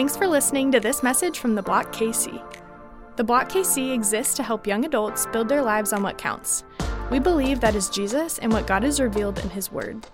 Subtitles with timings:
[0.00, 2.42] Thanks for listening to this message from the Block KC.
[3.16, 6.64] The Block KC exists to help young adults build their lives on what counts.
[7.10, 10.06] We believe that is Jesus and what God has revealed in His Word.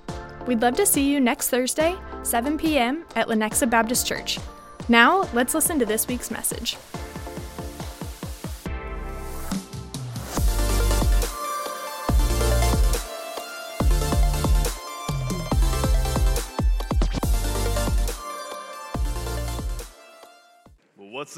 [0.44, 1.94] We'd love to see you next Thursday,
[2.24, 3.04] 7 p.m.
[3.14, 4.40] at Lenexa Baptist Church.
[4.88, 6.76] Now, let's listen to this week's message.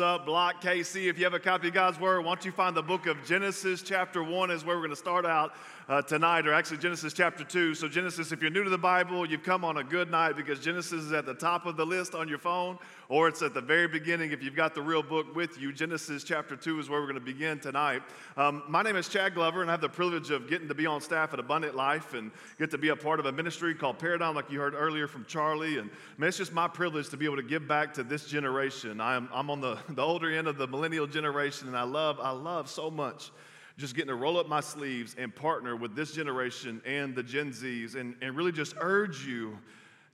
[0.01, 1.09] Up, Block KC?
[1.09, 3.17] If you have a copy of God's Word, why don't you find the book of
[3.25, 5.55] Genesis, chapter 1 is where we're going to start out
[5.89, 7.75] uh, tonight, or actually Genesis chapter 2.
[7.75, 10.61] So, Genesis, if you're new to the Bible, you've come on a good night because
[10.61, 13.63] Genesis is at the top of the list on your phone, or it's at the
[13.63, 15.73] very beginning if you've got the real book with you.
[15.73, 18.03] Genesis chapter 2 is where we're going to begin tonight.
[18.37, 20.85] Um, my name is Chad Glover, and I have the privilege of getting to be
[20.85, 23.99] on staff at Abundant Life and get to be a part of a ministry called
[23.99, 25.79] Paradigm, like you heard earlier from Charlie.
[25.79, 29.01] And man, it's just my privilege to be able to give back to this generation.
[29.01, 32.21] I am, I'm on the, the older end of the millennial generation, and I love,
[32.21, 33.31] I love so much
[33.79, 37.53] just getting to roll up my sleeves and partner with this generation and the Gen
[37.53, 39.57] Zs and, and really just urge you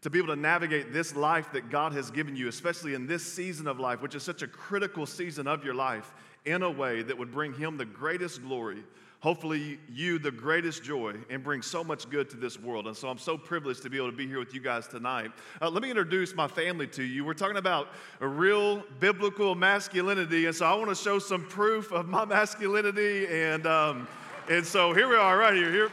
[0.02, 3.24] to be able to navigate this life that God has given you, especially in this
[3.24, 6.12] season of life, which is such a critical season of your life,
[6.44, 8.84] in a way that would bring Him the greatest glory
[9.24, 12.86] hopefully you the greatest joy and bring so much good to this world.
[12.86, 15.32] And so I'm so privileged to be able to be here with you guys tonight.
[15.62, 17.24] Uh, let me introduce my family to you.
[17.24, 17.88] We're talking about
[18.20, 23.26] a real biblical masculinity, and so I want to show some proof of my masculinity.
[23.28, 24.06] And um,
[24.50, 25.72] and so here we are, right here.
[25.72, 25.90] Here,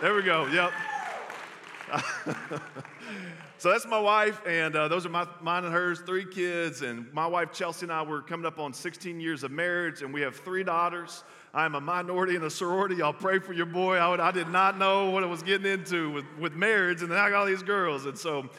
[0.00, 0.46] there we go.
[0.46, 0.72] Yep.
[3.58, 6.80] so that's my wife, and uh, those are my, mine and hers, three kids.
[6.80, 10.14] And my wife Chelsea and I were coming up on 16 years of marriage, and
[10.14, 11.24] we have three daughters.
[11.54, 12.96] I'm a minority in a sorority.
[12.96, 13.96] Y'all pray for your boy.
[13.96, 17.10] I, would, I did not know what I was getting into with, with marriage, and
[17.12, 18.06] then I got all these girls.
[18.06, 18.50] And so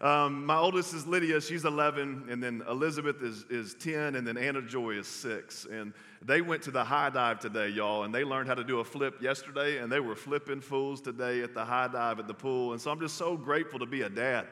[0.00, 4.36] um, my oldest is Lydia, she's 11, and then Elizabeth is, is 10, and then
[4.36, 5.64] Anna Joy is 6.
[5.64, 5.92] And
[6.24, 8.84] they went to the high dive today, y'all, and they learned how to do a
[8.84, 12.70] flip yesterday, and they were flipping fools today at the high dive at the pool.
[12.70, 14.46] And so I'm just so grateful to be a dad.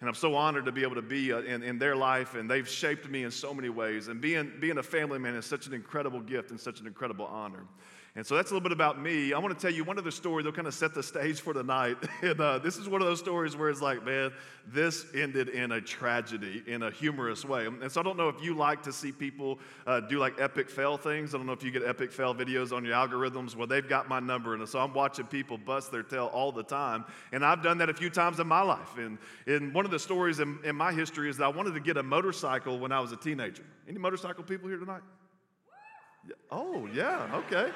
[0.00, 2.50] And I'm so honored to be able to be uh, in, in their life, and
[2.50, 4.08] they've shaped me in so many ways.
[4.08, 7.26] And being, being a family man is such an incredible gift and such an incredible
[7.26, 7.64] honor.
[8.16, 9.32] And so that's a little bit about me.
[9.32, 11.54] I want to tell you one other story that'll kind of set the stage for
[11.54, 11.96] tonight.
[12.22, 14.32] and uh, this is one of those stories where it's like, man,
[14.66, 17.66] this ended in a tragedy in a humorous way.
[17.66, 20.68] And so I don't know if you like to see people uh, do like epic
[20.68, 21.34] fail things.
[21.34, 23.54] I don't know if you get epic fail videos on your algorithms.
[23.54, 24.54] Well, they've got my number.
[24.54, 27.04] And so I'm watching people bust their tail all the time.
[27.30, 28.98] And I've done that a few times in my life.
[28.98, 31.80] And, and one of the stories in, in my history is that I wanted to
[31.80, 33.62] get a motorcycle when I was a teenager.
[33.88, 35.02] Any motorcycle people here tonight?
[36.50, 37.70] Oh, yeah, okay.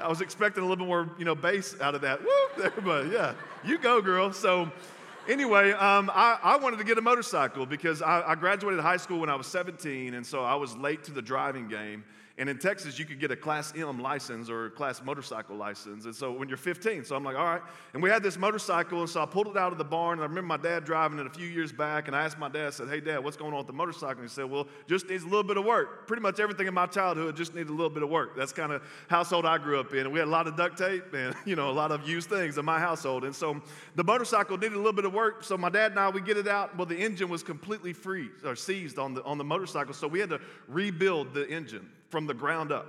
[0.00, 2.20] I was expecting a little bit more, you know, bass out of that.
[2.20, 2.28] Woo,
[2.58, 3.34] there, but yeah,
[3.64, 4.32] you go, girl.
[4.32, 4.70] So,
[5.28, 9.20] anyway, um, I, I, wanted to get a motorcycle because I, I graduated high school
[9.20, 12.04] when I was 17, and so I was late to the driving game.
[12.36, 16.04] And in Texas, you could get a Class M license or a Class motorcycle license.
[16.04, 17.62] And so when you're 15, so I'm like, all right.
[17.92, 20.18] And we had this motorcycle, and so I pulled it out of the barn.
[20.18, 22.08] And I remember my dad driving it a few years back.
[22.08, 24.20] And I asked my dad, I said, hey, dad, what's going on with the motorcycle?
[24.20, 26.08] And he said, well, just needs a little bit of work.
[26.08, 28.36] Pretty much everything in my childhood just needed a little bit of work.
[28.36, 30.00] That's kind of household I grew up in.
[30.00, 32.28] And we had a lot of duct tape and, you know, a lot of used
[32.28, 33.22] things in my household.
[33.22, 33.62] And so
[33.94, 35.44] the motorcycle needed a little bit of work.
[35.44, 36.76] So my dad and I, we get it out.
[36.76, 39.94] Well, the engine was completely free or seized on the, on the motorcycle.
[39.94, 42.86] So we had to rebuild the engine from the ground up.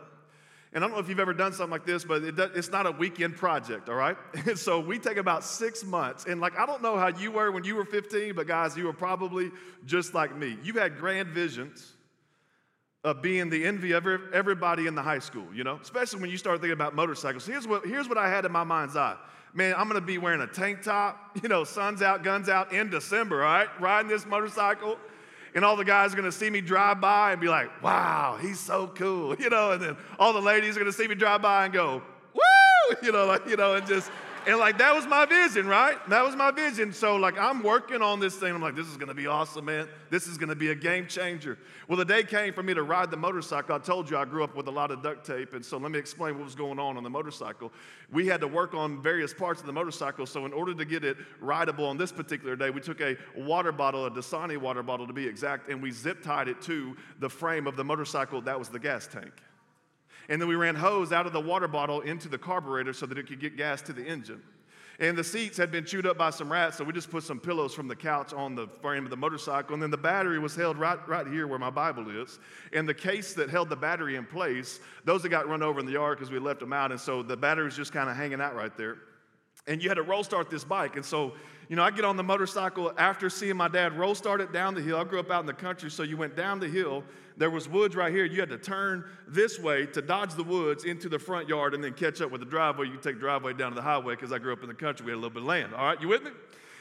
[0.72, 2.70] And I don't know if you've ever done something like this, but it does, it's
[2.70, 4.16] not a weekend project, all right?
[4.46, 6.26] And so we take about six months.
[6.26, 8.84] And like, I don't know how you were when you were 15, but guys, you
[8.84, 9.50] were probably
[9.88, 10.60] just like me.
[10.64, 11.94] You had grand visions
[13.04, 16.38] of being the envy of everybody in the high school, you know, especially when you
[16.38, 17.48] start thinking about motorcycles.
[17.48, 19.18] Here's what, here's what I had in my mind's eye.
[19.56, 22.92] Man, I'm gonna be wearing a tank top, you know, sun's out, guns out in
[22.92, 23.82] December, all right?
[23.82, 25.00] Riding this motorcycle
[25.56, 28.60] and all the guys are gonna see me drive by and be like, wow, he's
[28.60, 31.66] so cool, you know, and then all the ladies are gonna see me drive by
[31.66, 32.02] and go,
[32.34, 34.12] woo, you know, like, you know, and just
[34.48, 35.98] and like that was my vision, right?
[36.10, 36.94] That was my vision.
[36.94, 38.54] So like I'm working on this thing.
[38.54, 39.88] I'm like, this is gonna be awesome, man.
[40.10, 41.58] This is gonna be a game changer.
[41.88, 43.76] Well, the day came for me to ride the motorcycle.
[43.76, 45.92] I told you I grew up with a lot of duct tape, and so let
[45.92, 47.72] me explain what was going on on the motorcycle.
[48.12, 50.26] We had to work on various parts of the motorcycle.
[50.26, 53.72] So in order to get it rideable on this particular day, we took a water
[53.72, 57.30] bottle, a Dasani water bottle to be exact, and we zip tied it to the
[57.30, 58.42] frame of the motorcycle.
[58.42, 59.32] That was the gas tank.
[60.30, 63.18] And then we ran hose out of the water bottle into the carburetor so that
[63.18, 64.42] it could get gas to the engine.
[65.00, 67.38] And the seats had been chewed up by some rats, so we just put some
[67.40, 69.74] pillows from the couch on the frame of the motorcycle.
[69.74, 72.40] And then the battery was held right, right here where my Bible is.
[72.72, 75.86] And the case that held the battery in place, those that got run over in
[75.86, 76.92] the yard because we left them out.
[76.92, 78.98] And so the battery was just kind of hanging out right there.
[79.68, 80.96] And you had to roll start this bike.
[80.96, 81.34] And so
[81.70, 84.76] you know, I get on the motorcycle after seeing my dad roll start it down
[84.76, 84.98] the hill.
[84.98, 87.04] I grew up out in the country, so you went down the hill.
[87.38, 88.26] There was woods right here.
[88.26, 91.84] You had to turn this way to dodge the woods into the front yard and
[91.84, 92.88] then catch up with the driveway.
[92.88, 95.06] You take the driveway down to the highway because I grew up in the country.
[95.06, 95.74] We had a little bit of land.
[95.74, 96.32] All right, you with me?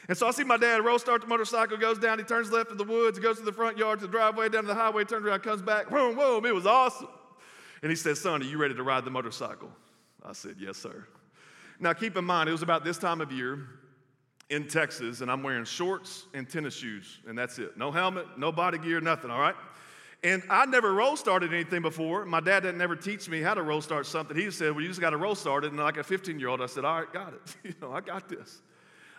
[0.07, 2.69] And so I see my dad roll start the motorcycle, goes down, he turns left
[2.69, 5.03] in the woods, goes to the front yard, to the driveway, down to the highway,
[5.03, 7.07] turns around, comes back, boom, boom, it was awesome.
[7.81, 9.71] And he says, Son, are you ready to ride the motorcycle?
[10.23, 11.07] I said, Yes, sir.
[11.79, 13.67] Now keep in mind, it was about this time of year
[14.49, 17.77] in Texas, and I'm wearing shorts and tennis shoes, and that's it.
[17.77, 19.55] No helmet, no body gear, nothing, all right?
[20.23, 22.25] And I never roll started anything before.
[22.25, 24.35] My dad didn't ever teach me how to roll start something.
[24.35, 25.71] He said, Well, you just got to roll start it.
[25.71, 27.55] And like a 15 year old, I said, All right, got it.
[27.63, 28.61] you know, I got this.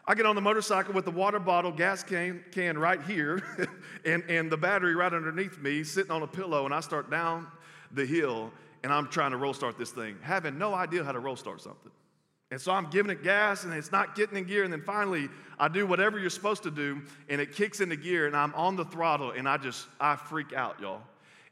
[0.08, 3.42] I get on the motorcycle with the water bottle, gas can, can right here,
[4.04, 7.48] and, and the battery right underneath me, sitting on a pillow, and I start down
[7.90, 8.52] the hill,
[8.84, 11.60] and I'm trying to roll start this thing, having no idea how to roll start
[11.60, 11.90] something.
[12.50, 15.28] And so I'm giving it gas, and it's not getting in gear, and then finally
[15.58, 18.76] I do whatever you're supposed to do, and it kicks into gear, and I'm on
[18.76, 21.02] the throttle, and I just, I freak out, y'all.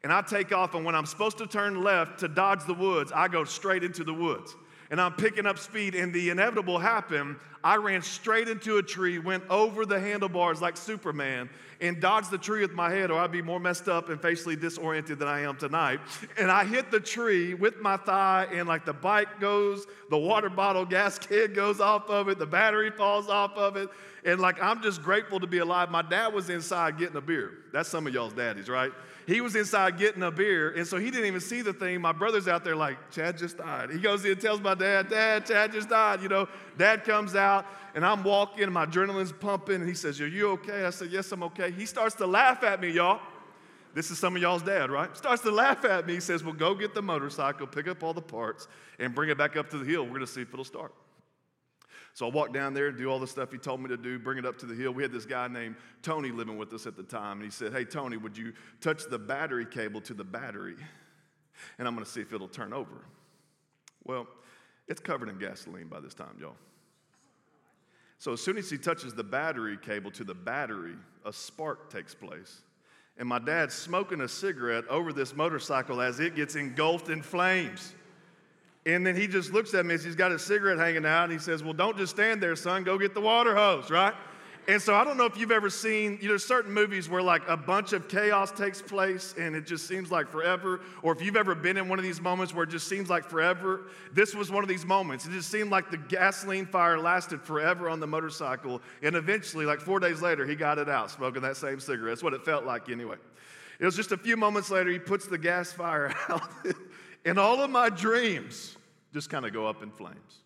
[0.04, 3.10] And I take off, and when I'm supposed to turn left to dodge the woods,
[3.12, 4.54] I go straight into the woods
[4.94, 7.34] and I'm picking up speed, and the inevitable happened.
[7.64, 11.50] I ran straight into a tree, went over the handlebars like Superman,
[11.80, 14.54] and dodged the tree with my head, or I'd be more messed up and facially
[14.54, 15.98] disoriented than I am tonight.
[16.38, 20.48] And I hit the tree with my thigh, and like the bike goes, the water
[20.48, 23.88] bottle gas can goes off of it, the battery falls off of it.
[24.24, 25.90] And like, I'm just grateful to be alive.
[25.90, 27.50] My dad was inside getting a beer.
[27.72, 28.92] That's some of y'all's daddies, right?
[29.26, 32.00] He was inside getting a beer, and so he didn't even see the thing.
[32.00, 33.90] My brother's out there like, Chad just died.
[33.90, 36.22] He goes in and tells my dad, Dad, Chad just died.
[36.22, 40.20] You know, dad comes out, and I'm walking, and my adrenaline's pumping, and he says,
[40.20, 40.84] Are you okay?
[40.84, 41.70] I said, Yes, I'm okay.
[41.70, 43.20] He starts to laugh at me, y'all.
[43.94, 45.16] This is some of y'all's dad, right?
[45.16, 46.14] Starts to laugh at me.
[46.14, 48.68] He says, Well, go get the motorcycle, pick up all the parts,
[48.98, 50.04] and bring it back up to the hill.
[50.04, 50.92] We're gonna see if it'll start.
[52.14, 54.38] So I walk down there do all the stuff he told me to do, bring
[54.38, 54.92] it up to the hill.
[54.92, 57.72] We had this guy named Tony living with us at the time, and he said,
[57.72, 60.76] Hey, Tony, would you touch the battery cable to the battery?
[61.78, 63.04] And I'm gonna see if it'll turn over.
[64.04, 64.28] Well,
[64.86, 66.56] it's covered in gasoline by this time, y'all.
[68.18, 70.94] So as soon as he touches the battery cable to the battery,
[71.24, 72.62] a spark takes place.
[73.16, 77.94] And my dad's smoking a cigarette over this motorcycle as it gets engulfed in flames.
[78.86, 81.32] And then he just looks at me as he's got his cigarette hanging out and
[81.32, 84.14] he says, Well, don't just stand there, son, go get the water hose, right?
[84.66, 87.42] And so I don't know if you've ever seen, you know, certain movies where like
[87.48, 91.36] a bunch of chaos takes place and it just seems like forever, or if you've
[91.36, 93.82] ever been in one of these moments where it just seems like forever.
[94.14, 95.26] This was one of these moments.
[95.26, 99.80] It just seemed like the gasoline fire lasted forever on the motorcycle, and eventually, like
[99.80, 102.12] four days later, he got it out, smoking that same cigarette.
[102.12, 103.16] That's what it felt like anyway.
[103.78, 106.48] It was just a few moments later, he puts the gas fire out.
[107.24, 108.76] And all of my dreams
[109.12, 110.40] just kind of go up in flames.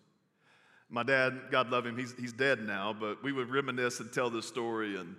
[0.89, 4.29] My dad, God love him, he's, he's dead now, but we would reminisce and tell
[4.29, 5.15] this story, and,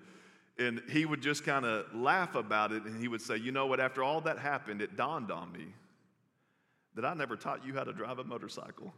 [0.58, 3.66] and he would just kind of laugh about it, and he would say, You know
[3.66, 5.66] what, after all that happened, it dawned on me
[6.96, 8.92] that I never taught you how to drive a motorcycle.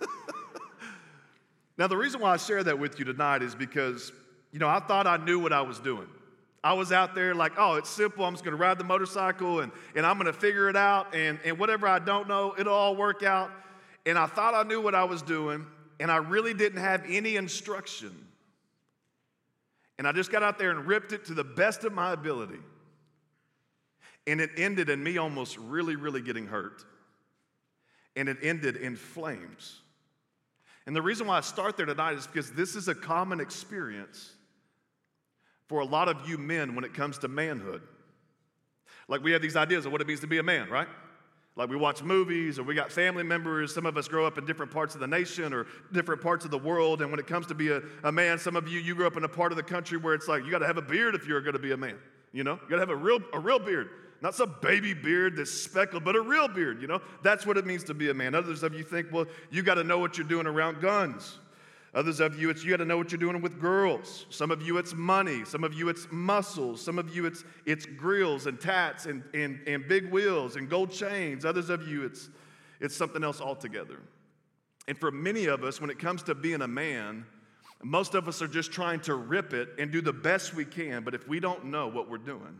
[1.78, 4.12] now, the reason why I share that with you tonight is because,
[4.52, 6.06] you know, I thought I knew what I was doing.
[6.66, 8.24] I was out there like, oh, it's simple.
[8.24, 11.14] I'm just going to ride the motorcycle and, and I'm going to figure it out.
[11.14, 13.52] And, and whatever I don't know, it'll all work out.
[14.04, 15.64] And I thought I knew what I was doing,
[16.00, 18.10] and I really didn't have any instruction.
[19.98, 22.58] And I just got out there and ripped it to the best of my ability.
[24.26, 26.84] And it ended in me almost really, really getting hurt.
[28.16, 29.82] And it ended in flames.
[30.84, 34.32] And the reason why I start there tonight is because this is a common experience
[35.68, 37.82] for a lot of you men when it comes to manhood.
[39.08, 40.88] Like we have these ideas of what it means to be a man, right?
[41.56, 43.72] Like we watch movies or we got family members.
[43.72, 46.50] Some of us grow up in different parts of the nation or different parts of
[46.50, 47.00] the world.
[47.00, 49.16] And when it comes to be a, a man, some of you, you grew up
[49.16, 51.14] in a part of the country where it's like you got to have a beard
[51.14, 51.96] if you're going to be a man.
[52.32, 53.88] You know, you got to have a real, a real beard.
[54.20, 57.00] Not some baby beard that's speckled, but a real beard, you know?
[57.22, 58.34] That's what it means to be a man.
[58.34, 61.38] Others of you think, well, you got to know what you're doing around guns.
[61.96, 64.26] Others of you, it's you got to know what you're doing with girls.
[64.28, 65.46] Some of you, it's money.
[65.46, 66.82] Some of you, it's muscles.
[66.82, 70.90] Some of you, it's, it's grills and tats and, and, and big wheels and gold
[70.90, 71.46] chains.
[71.46, 72.28] Others of you, it's,
[72.80, 73.98] it's something else altogether.
[74.86, 77.24] And for many of us, when it comes to being a man,
[77.82, 81.02] most of us are just trying to rip it and do the best we can.
[81.02, 82.58] But if we don't know what we're doing,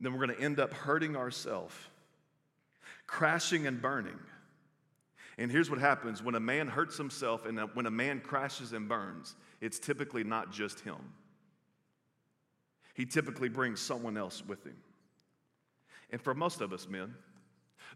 [0.00, 1.74] then we're going to end up hurting ourselves,
[3.08, 4.20] crashing and burning.
[5.38, 8.88] And here's what happens when a man hurts himself and when a man crashes and
[8.88, 10.96] burns, it's typically not just him.
[12.94, 14.76] He typically brings someone else with him.
[16.10, 17.14] And for most of us men,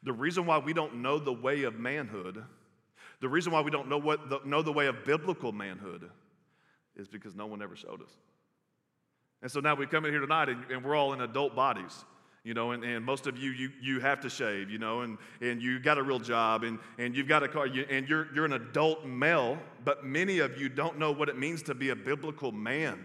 [0.02, 2.42] the reason why we don't know the way of manhood,
[3.20, 6.08] the reason why we don't know, what the, know the way of biblical manhood,
[6.96, 8.10] is because no one ever showed us.
[9.42, 12.04] And so now we come in here tonight and, and we're all in adult bodies
[12.46, 15.18] you know, and, and most of you, you, you have to shave, you know, and,
[15.40, 18.28] and you got a real job and, and you've got a car, you, and you're,
[18.32, 21.88] you're an adult male, but many of you don't know what it means to be
[21.88, 23.04] a biblical man.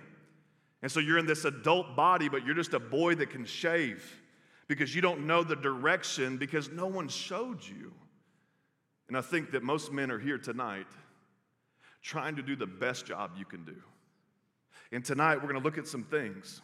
[0.83, 4.21] And so you're in this adult body, but you're just a boy that can shave
[4.67, 7.91] because you don't know the direction because no one showed you.
[9.07, 10.86] And I think that most men are here tonight
[12.03, 13.81] trying to do the best job you can do.
[14.91, 16.62] And tonight we're going to look at some things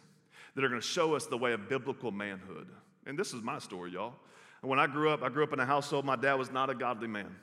[0.54, 2.68] that are going to show us the way of biblical manhood.
[3.06, 4.14] And this is my story, y'all.
[4.60, 6.74] When I grew up, I grew up in a household, my dad was not a
[6.74, 7.34] godly man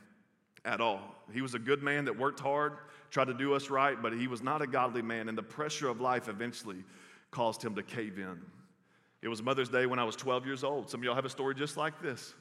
[0.65, 1.15] at all.
[1.33, 2.73] He was a good man that worked hard,
[3.09, 5.29] tried to do us right, but he was not a godly man.
[5.29, 6.83] And the pressure of life eventually
[7.31, 8.41] caused him to cave in.
[9.21, 10.89] It was Mother's Day when I was 12 years old.
[10.89, 12.33] Some of y'all have a story just like this.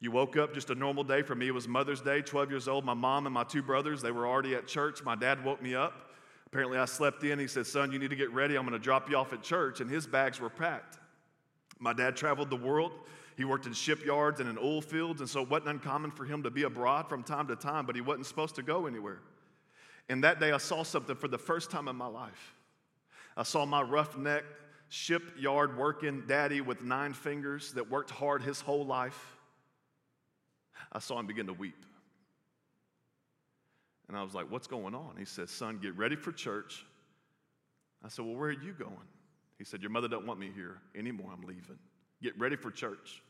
[0.00, 1.22] You woke up just a normal day.
[1.22, 2.84] For me, it was Mother's Day, 12 years old.
[2.84, 5.02] My mom and my two brothers, they were already at church.
[5.02, 6.07] My dad woke me up.
[6.50, 7.38] Apparently, I slept in.
[7.38, 8.56] He said, Son, you need to get ready.
[8.56, 9.80] I'm going to drop you off at church.
[9.80, 10.98] And his bags were packed.
[11.78, 12.92] My dad traveled the world.
[13.36, 16.42] He worked in shipyards and in oil fields, and so it wasn't uncommon for him
[16.42, 19.20] to be abroad from time to time, but he wasn't supposed to go anywhere.
[20.08, 22.54] And that day, I saw something for the first time in my life.
[23.36, 24.42] I saw my roughneck,
[24.88, 29.36] shipyard working daddy with nine fingers that worked hard his whole life.
[30.90, 31.84] I saw him begin to weep.
[34.08, 35.14] And I was like, What's going on?
[35.18, 36.84] He said, Son, get ready for church.
[38.04, 38.96] I said, Well, where are you going?
[39.58, 41.30] He said, Your mother doesn't want me here anymore.
[41.32, 41.78] I'm leaving.
[42.22, 43.22] Get ready for church.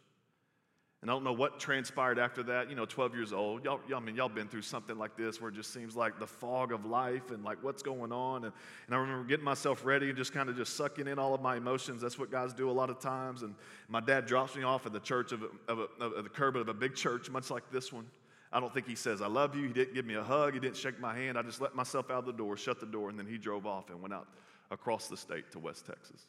[1.01, 2.69] And I don't know what transpired after that.
[2.69, 3.65] You know, 12 years old.
[3.65, 6.19] Y'all, y'all I mean, y'all been through something like this where it just seems like
[6.19, 8.45] the fog of life and like what's going on.
[8.45, 8.53] And,
[8.87, 11.41] and I remember getting myself ready and just kind of just sucking in all of
[11.41, 12.03] my emotions.
[12.03, 13.43] That's what guys do a lot of times.
[13.43, 13.55] And
[13.89, 16.57] my dad drops me off at the church of, a, of, a, of the curb
[16.57, 18.07] of a big church, much like this one.
[18.52, 19.67] I don't think he says, I love you.
[19.67, 20.55] He didn't give me a hug.
[20.55, 21.38] He didn't shake my hand.
[21.38, 23.67] I just let myself out of the door, shut the door, and then he drove
[23.67, 24.28] off and went out
[24.71, 26.26] across the state to West Texas.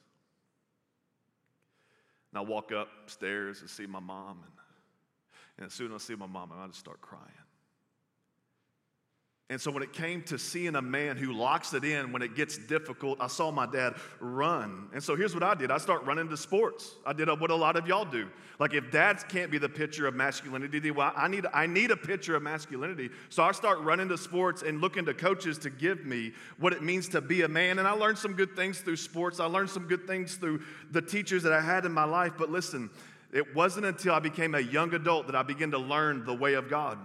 [2.31, 4.39] And I walk upstairs and see my mom.
[4.43, 4.53] And,
[5.57, 7.23] and as soon as I see my mom, I just start crying.
[9.51, 12.35] And so when it came to seeing a man who locks it in when it
[12.35, 14.89] gets difficult, I saw my dad run.
[14.93, 16.93] And so here's what I did I start running to sports.
[17.03, 18.29] I did what a lot of y'all do.
[18.59, 21.97] Like if dads can't be the picture of masculinity, well, I need, I need a
[21.97, 23.09] picture of masculinity.
[23.29, 26.83] So I start running to sports and looking to coaches to give me what it
[26.83, 27.79] means to be a man.
[27.79, 29.39] And I learned some good things through sports.
[29.39, 32.33] I learned some good things through the teachers that I had in my life.
[32.37, 32.91] But listen,
[33.33, 36.53] it wasn't until I became a young adult that I began to learn the way
[36.53, 36.99] of God.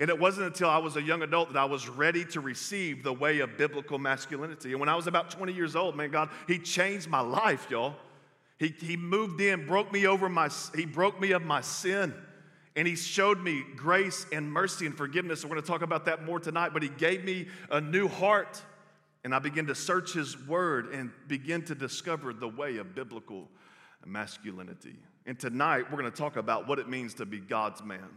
[0.00, 3.02] And it wasn't until I was a young adult that I was ready to receive
[3.02, 4.72] the way of biblical masculinity.
[4.72, 7.94] And when I was about 20 years old, man, God, He changed my life, y'all.
[8.58, 12.14] He, he moved in, broke me over my, He broke me of my sin.
[12.76, 15.42] And he showed me grace and mercy and forgiveness.
[15.42, 16.74] we're going to talk about that more tonight.
[16.74, 18.62] But he gave me a new heart.
[19.24, 23.48] And I began to search his word and begin to discover the way of biblical
[24.04, 24.96] masculinity.
[25.24, 28.08] And tonight, we're going to talk about what it means to be God's man.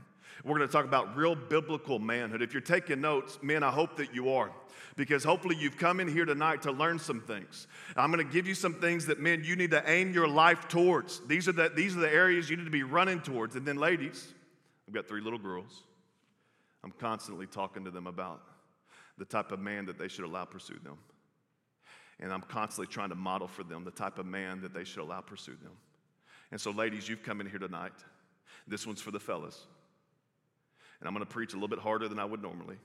[0.44, 2.42] We're going to talk about real biblical manhood.
[2.42, 4.52] If you're taking notes, men, I hope that you are,
[4.96, 7.68] because hopefully you've come in here tonight to learn some things.
[7.96, 10.68] I'm going to give you some things that, men, you need to aim your life
[10.68, 11.20] towards.
[11.28, 13.56] These are the, these are the areas you need to be running towards.
[13.56, 14.34] And then, ladies,
[14.88, 15.84] I've got three little girls.
[16.84, 18.42] I'm constantly talking to them about
[19.18, 20.98] the type of man that they should allow pursue them.
[22.22, 25.02] And I'm constantly trying to model for them the type of man that they should
[25.02, 25.74] allow pursue them.
[26.52, 27.94] And so, ladies, you've come in here tonight.
[28.68, 29.68] This one's for the fellas.
[31.00, 32.78] And I'm going to preach a little bit harder than I would normally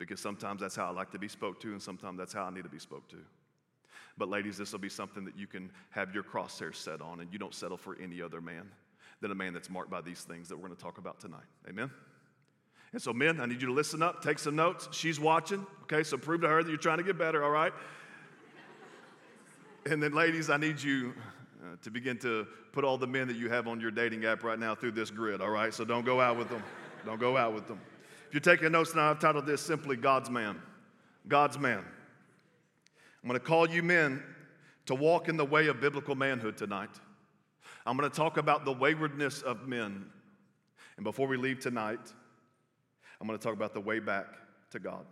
[0.00, 2.50] because sometimes that's how I like to be spoke to, and sometimes that's how I
[2.50, 3.18] need to be spoke to.
[4.16, 7.32] But, ladies, this will be something that you can have your crosshairs set on, and
[7.32, 8.68] you don't settle for any other man
[9.20, 11.44] than a man that's marked by these things that we're going to talk about tonight.
[11.68, 11.90] Amen?
[12.92, 14.88] And so, men, I need you to listen up, take some notes.
[14.90, 16.02] She's watching, okay?
[16.02, 17.72] So prove to her that you're trying to get better, all right?
[19.86, 21.12] and then, ladies, I need you
[21.62, 24.42] uh, to begin to put all the men that you have on your dating app
[24.42, 25.74] right now through this grid, all right?
[25.74, 26.62] So don't go out with them.
[27.04, 27.80] Don't go out with them.
[28.28, 30.60] If you're taking notes now, I've titled this simply God's Man.
[31.26, 31.84] God's Man.
[33.22, 34.22] I'm going to call you men
[34.86, 36.90] to walk in the way of biblical manhood tonight.
[37.86, 40.06] I'm going to talk about the waywardness of men.
[40.96, 42.12] And before we leave tonight,
[43.20, 44.26] I'm going to talk about the way back
[44.70, 45.04] to God.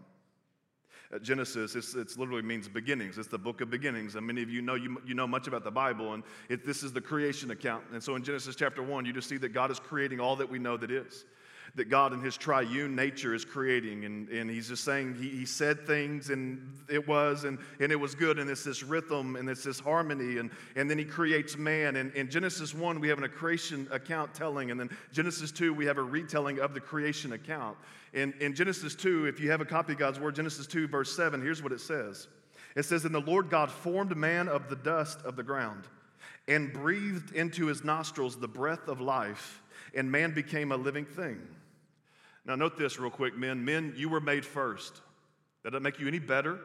[1.12, 3.16] Uh, Genesis, it literally means beginnings.
[3.16, 4.14] It's the book of beginnings.
[4.14, 6.82] And many of you know, you, you know much about the Bible, and it, this
[6.82, 7.84] is the creation account.
[7.92, 10.50] And so in Genesis chapter 1, you just see that God is creating all that
[10.50, 11.24] we know that is.
[11.74, 14.04] That God in his triune nature is creating.
[14.04, 17.96] And, and he's just saying he, he said things and it was, and, and it
[17.96, 18.38] was good.
[18.38, 20.38] And it's this rhythm and it's this harmony.
[20.38, 21.96] And, and then he creates man.
[21.96, 24.70] And in Genesis 1, we have a creation account telling.
[24.70, 27.76] And then Genesis 2, we have a retelling of the creation account.
[28.12, 31.14] In, in Genesis 2, if you have a copy of God's word, Genesis 2, verse
[31.14, 32.28] 7, here's what it says.
[32.74, 35.84] It says, And the Lord God formed man of the dust of the ground
[36.48, 39.62] and breathed into his nostrils the breath of life,
[39.94, 41.40] and man became a living thing.
[42.48, 43.62] Now, note this real quick, men.
[43.62, 45.02] Men, you were made first.
[45.62, 46.58] That doesn't make you any better.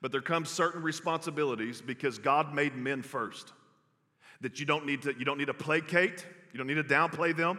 [0.00, 3.52] But there comes certain responsibilities because God made men first.
[4.40, 7.36] That you don't need to, you don't need to placate, you don't need to downplay
[7.36, 7.58] them,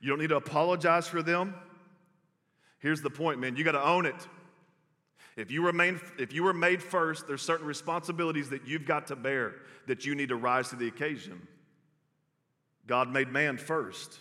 [0.00, 1.54] you don't need to apologize for them.
[2.78, 3.54] Here's the point, man.
[3.56, 4.28] You got to own it.
[5.36, 9.16] If you, remain, if you were made first, there's certain responsibilities that you've got to
[9.16, 11.46] bear that you need to rise to the occasion.
[12.86, 14.18] God made man first.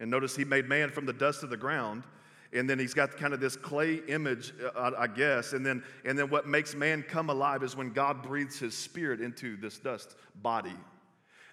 [0.00, 2.04] And notice he made man from the dust of the ground.
[2.52, 5.52] And then he's got kind of this clay image, uh, I guess.
[5.52, 9.20] And then, and then what makes man come alive is when God breathes his spirit
[9.20, 10.74] into this dust body.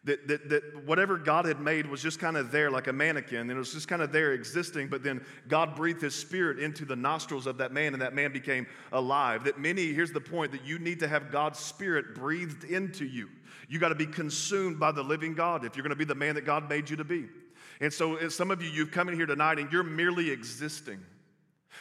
[0.06, 3.42] That, that, that whatever God had made was just kind of there like a mannequin,
[3.42, 6.86] and it was just kind of there existing, but then God breathed his spirit into
[6.86, 9.44] the nostrils of that man, and that man became alive.
[9.44, 13.28] That many, here's the point, that you need to have God's spirit breathed into you.
[13.68, 16.16] You got to be consumed by the living God if you're going to be the
[16.16, 17.26] man that God made you to be.
[17.80, 21.00] And so, some of you, you've come in here tonight and you're merely existing.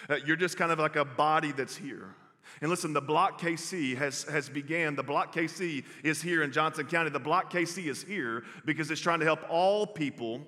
[0.08, 2.14] Uh, you're just kind of like a body that's here.
[2.60, 4.94] And listen, the Block KC has, has began.
[4.94, 7.10] The Block KC is here in Johnson County.
[7.10, 10.40] The Block KC is here because it's trying to help all people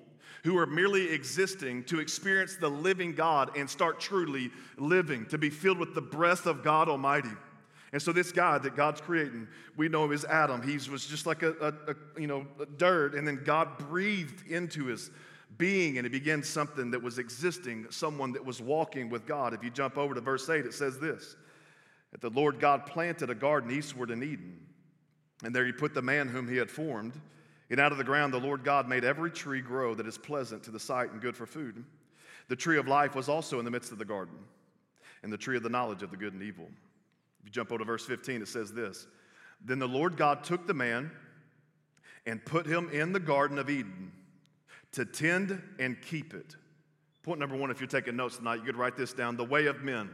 [0.43, 5.49] who are merely existing to experience the living God and start truly living, to be
[5.49, 7.29] filled with the breath of God Almighty.
[7.91, 10.61] And so this God that God's creating, we know him as Adam.
[10.61, 12.45] He was just like a, a, a you know
[12.77, 15.09] dirt, and then God breathed into his
[15.59, 19.53] being and it begins something that was existing, someone that was walking with God.
[19.53, 21.35] If you jump over to verse 8, it says this
[22.11, 24.59] that the Lord God planted a garden eastward in Eden,
[25.43, 27.13] and there he put the man whom he had formed.
[27.69, 30.63] And out of the ground the Lord God made every tree grow that is pleasant
[30.63, 31.85] to the sight and good for food.
[32.47, 34.39] The tree of life was also in the midst of the garden,
[35.21, 36.65] and the tree of the knowledge of the good and evil.
[37.41, 39.05] If you jump over to verse 15, it says this
[39.63, 41.11] Then the Lord God took the man
[42.25, 44.13] and put him in the Garden of Eden
[44.93, 46.55] to tend and keep it.
[47.23, 49.67] Point number one, if you're taking notes tonight, you could write this down the way
[49.67, 50.09] of men.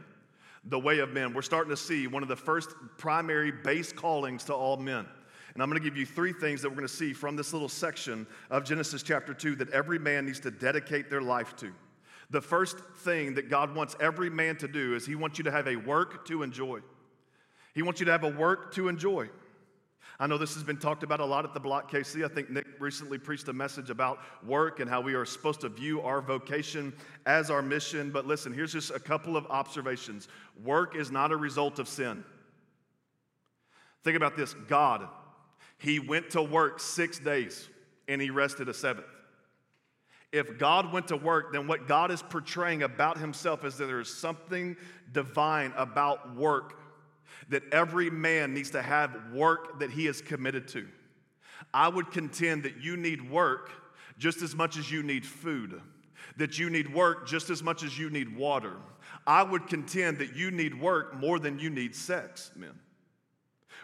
[0.64, 1.32] The way of men.
[1.32, 5.06] We're starting to see one of the first primary base callings to all men.
[5.54, 7.52] And I'm going to give you three things that we're going to see from this
[7.52, 11.72] little section of Genesis chapter 2 that every man needs to dedicate their life to.
[12.28, 15.50] The first thing that God wants every man to do is He wants you to
[15.50, 16.80] have a work to enjoy.
[17.74, 19.30] He wants you to have a work to enjoy.
[20.18, 22.24] I know this has been talked about a lot at the Block KC.
[22.24, 25.68] I think Nick recently preached a message about work and how we are supposed to
[25.68, 26.94] view our vocation
[27.26, 28.10] as our mission.
[28.10, 30.28] But listen, here's just a couple of observations
[30.64, 32.24] work is not a result of sin.
[34.04, 35.06] Think about this God,
[35.78, 37.68] He went to work six days
[38.08, 39.06] and He rested a seventh.
[40.32, 44.00] If God went to work, then what God is portraying about Himself is that there
[44.00, 44.76] is something
[45.12, 46.78] divine about work
[47.48, 50.86] that every man needs to have work that he is committed to.
[51.72, 53.70] I would contend that you need work
[54.18, 55.80] just as much as you need food,
[56.36, 58.76] that you need work just as much as you need water.
[59.26, 62.78] I would contend that you need work more than you need sex, men.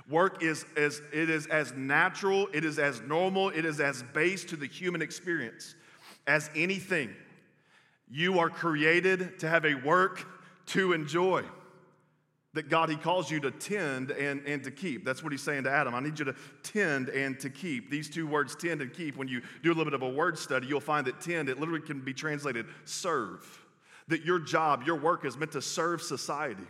[0.09, 4.45] Work is as it is as natural, it is as normal, it is as base
[4.47, 5.75] to the human experience
[6.27, 7.15] as anything.
[8.11, 10.27] You are created to have a work
[10.67, 11.45] to enjoy
[12.55, 15.05] that God, He calls you to tend and, and to keep.
[15.05, 15.95] That's what He's saying to Adam.
[15.95, 17.91] I need you to tend and to keep.
[17.91, 20.39] These two words, tend and keep, when you do a little bit of a word
[20.39, 23.47] study, you'll find that tend, it literally can be translated serve.
[24.09, 26.67] That your job, your work is meant to serve society.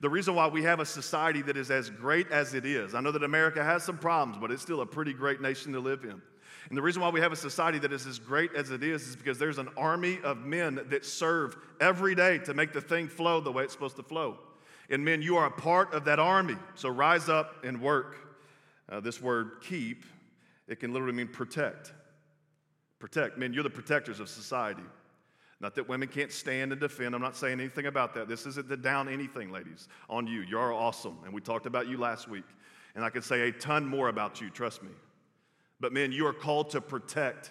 [0.00, 3.00] The reason why we have a society that is as great as it is, I
[3.00, 6.04] know that America has some problems, but it's still a pretty great nation to live
[6.04, 6.22] in.
[6.68, 9.08] And the reason why we have a society that is as great as it is
[9.08, 13.08] is because there's an army of men that serve every day to make the thing
[13.08, 14.38] flow the way it's supposed to flow.
[14.90, 16.56] And men, you are a part of that army.
[16.74, 18.16] So rise up and work.
[18.88, 20.04] Uh, this word keep,
[20.66, 21.92] it can literally mean protect.
[22.98, 23.36] Protect.
[23.36, 24.82] Men, you're the protectors of society.
[25.60, 27.14] Not that women can't stand and defend.
[27.14, 28.28] I'm not saying anything about that.
[28.28, 30.42] This isn't to down anything, ladies, on you.
[30.42, 31.18] You're awesome.
[31.24, 32.44] And we talked about you last week.
[32.94, 34.90] And I could say a ton more about you, trust me.
[35.80, 37.50] But men, you are called to protect.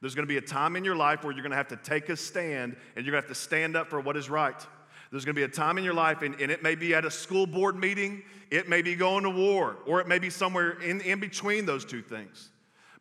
[0.00, 1.76] There's going to be a time in your life where you're going to have to
[1.76, 4.66] take a stand and you're to have to stand up for what is right.
[5.10, 7.04] There's going to be a time in your life, and, and, it may be at
[7.04, 10.80] a school board meeting, it may be going to war, or it may be somewhere
[10.80, 12.50] in, in between those two things.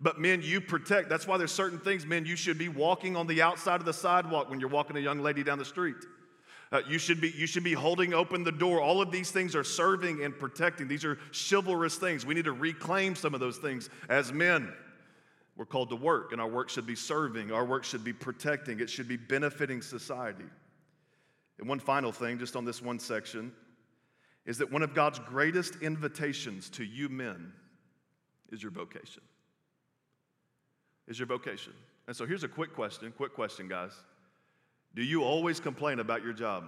[0.01, 1.09] But men, you protect.
[1.09, 3.93] That's why there's certain things, men, you should be walking on the outside of the
[3.93, 5.97] sidewalk when you're walking a young lady down the street.
[6.71, 8.79] Uh, you, should be, you should be holding open the door.
[8.79, 10.87] All of these things are serving and protecting.
[10.87, 12.25] These are chivalrous things.
[12.25, 14.71] We need to reclaim some of those things as men.
[15.57, 17.51] We're called to work, and our work should be serving.
[17.51, 18.79] Our work should be protecting.
[18.79, 20.45] It should be benefiting society.
[21.59, 23.51] And one final thing, just on this one section,
[24.45, 27.51] is that one of God's greatest invitations to you men
[28.51, 29.21] is your vocation.
[31.07, 31.73] Is your vocation.
[32.07, 33.91] And so here's a quick question, quick question, guys.
[34.95, 36.63] Do you always complain about your job?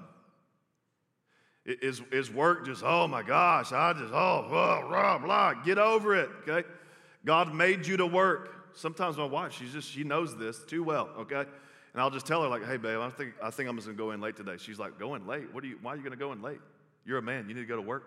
[1.65, 5.53] Is, is work just, oh my gosh, I just, oh, blah, blah, blah.
[5.63, 6.67] Get over it, okay?
[7.23, 8.73] God made you to work.
[8.73, 11.45] Sometimes my wife, she's just, she knows this too well, okay?
[11.93, 13.97] And I'll just tell her, like, hey, babe, I think, I think I'm just gonna
[13.97, 14.55] go in late today.
[14.57, 15.53] She's like, going late?
[15.53, 16.61] What are you, why are you gonna go in late?
[17.05, 18.03] You're a man, you need to go to work.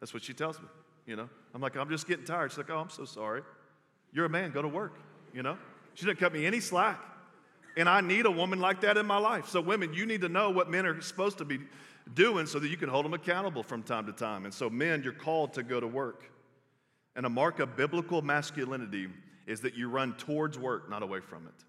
[0.00, 0.66] That's what she tells me,
[1.06, 1.28] you know?
[1.54, 2.52] I'm like, I'm just getting tired.
[2.52, 3.42] She's like, oh, I'm so sorry.
[4.12, 4.94] You're a man, go to work,
[5.34, 5.58] you know?
[5.94, 7.00] She didn't cut me any slack.
[7.76, 9.48] And I need a woman like that in my life.
[9.48, 11.60] So, women, you need to know what men are supposed to be
[12.14, 14.44] doing so that you can hold them accountable from time to time.
[14.44, 16.30] And so, men, you're called to go to work.
[17.14, 19.08] And a mark of biblical masculinity
[19.46, 21.64] is that you run towards work, not away from it.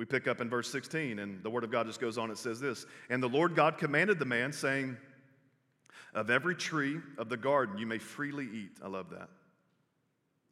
[0.00, 2.30] We pick up in verse 16, and the word of God just goes on.
[2.30, 4.96] It says this And the Lord God commanded the man, saying,
[6.14, 8.78] Of every tree of the garden you may freely eat.
[8.82, 9.28] I love that.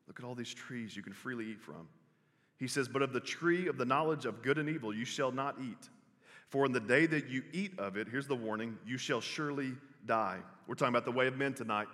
[0.07, 1.89] Look at all these trees you can freely eat from.
[2.59, 5.33] He says, But of the tree of the knowledge of good and evil you shall
[5.33, 5.89] not eat.
[6.51, 9.73] For in the day that you eat of it, here's the warning, you shall surely
[10.07, 10.39] die.
[10.67, 11.89] We're talking about the way of men tonight.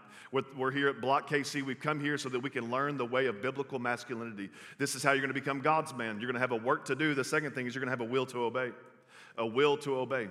[0.56, 1.62] We're, here at Block KC.
[1.62, 4.50] We've come here so that we can learn the way of biblical masculinity.
[4.78, 6.18] This is how you're going to become God's man.
[6.20, 7.14] You're going to have a work to do.
[7.14, 8.72] The second thing is you're going to have a will to obey.
[9.38, 10.28] A will to obey.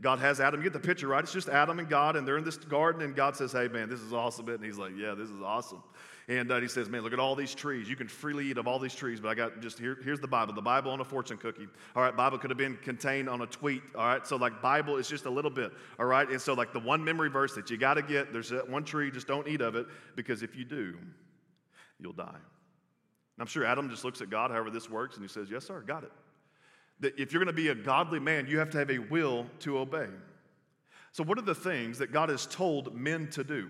[0.00, 0.60] God has Adam.
[0.60, 1.22] You get the picture, right?
[1.22, 3.88] It's just Adam and God, and they're in this garden, and God says, Hey, man,
[3.88, 4.48] this is awesome.
[4.48, 5.82] And he's like, Yeah, this is awesome.
[6.26, 7.88] And uh, he says, Man, look at all these trees.
[7.88, 10.28] You can freely eat of all these trees, but I got just here, here's the
[10.28, 10.54] Bible.
[10.54, 11.66] The Bible on a fortune cookie.
[11.94, 13.82] All right, Bible could have been contained on a tweet.
[13.94, 15.72] All right, so like Bible is just a little bit.
[15.98, 18.48] All right, and so like the one memory verse that you got to get, there's
[18.50, 20.96] that one tree, just don't eat of it, because if you do,
[22.00, 22.24] you'll die.
[22.28, 25.66] And I'm sure Adam just looks at God, however this works, and he says, Yes,
[25.66, 26.12] sir, got it.
[27.00, 29.46] That if you're going to be a godly man, you have to have a will
[29.60, 30.08] to obey.
[31.12, 33.68] So, what are the things that God has told men to do?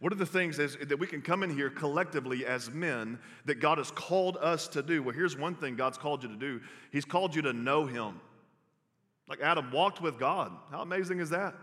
[0.00, 3.60] What are the things as, that we can come in here collectively as men that
[3.60, 5.02] God has called us to do?
[5.02, 6.60] Well, here's one thing God's called you to do
[6.90, 8.20] He's called you to know Him.
[9.28, 10.52] Like Adam walked with God.
[10.70, 11.54] How amazing is that?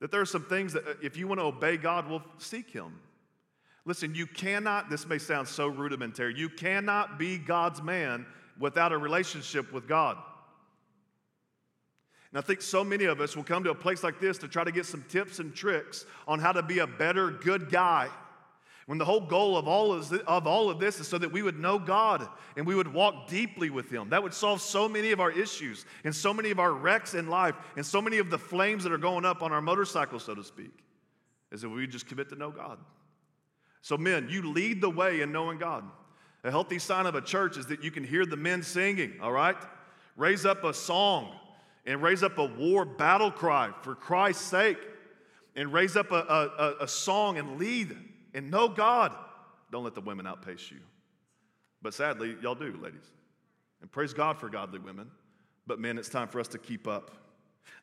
[0.00, 2.70] That there are some things that uh, if you want to obey God, will seek
[2.70, 2.98] Him.
[3.84, 8.26] Listen, you cannot, this may sound so rudimentary, you cannot be God's man
[8.58, 10.16] without a relationship with God.
[12.30, 14.48] And I think so many of us will come to a place like this to
[14.48, 18.08] try to get some tips and tricks on how to be a better, good guy.
[18.86, 21.30] When the whole goal of all of, this, of all of this is so that
[21.30, 24.08] we would know God and we would walk deeply with Him.
[24.10, 27.28] That would solve so many of our issues and so many of our wrecks in
[27.28, 30.34] life and so many of the flames that are going up on our motorcycle, so
[30.34, 30.72] to speak,
[31.52, 32.78] is that we just commit to know God.
[33.82, 35.84] So, men, you lead the way in knowing God.
[36.44, 39.32] A healthy sign of a church is that you can hear the men singing, all
[39.32, 39.56] right?
[40.16, 41.34] Raise up a song
[41.88, 44.78] and raise up a war battle cry for Christ's sake
[45.56, 46.16] and raise up a,
[46.78, 47.96] a, a song and lead
[48.34, 49.16] and know God.
[49.72, 50.80] Don't let the women outpace you.
[51.80, 53.06] But sadly, y'all do, ladies.
[53.80, 55.10] And praise God for godly women.
[55.66, 57.10] But men, it's time for us to keep up.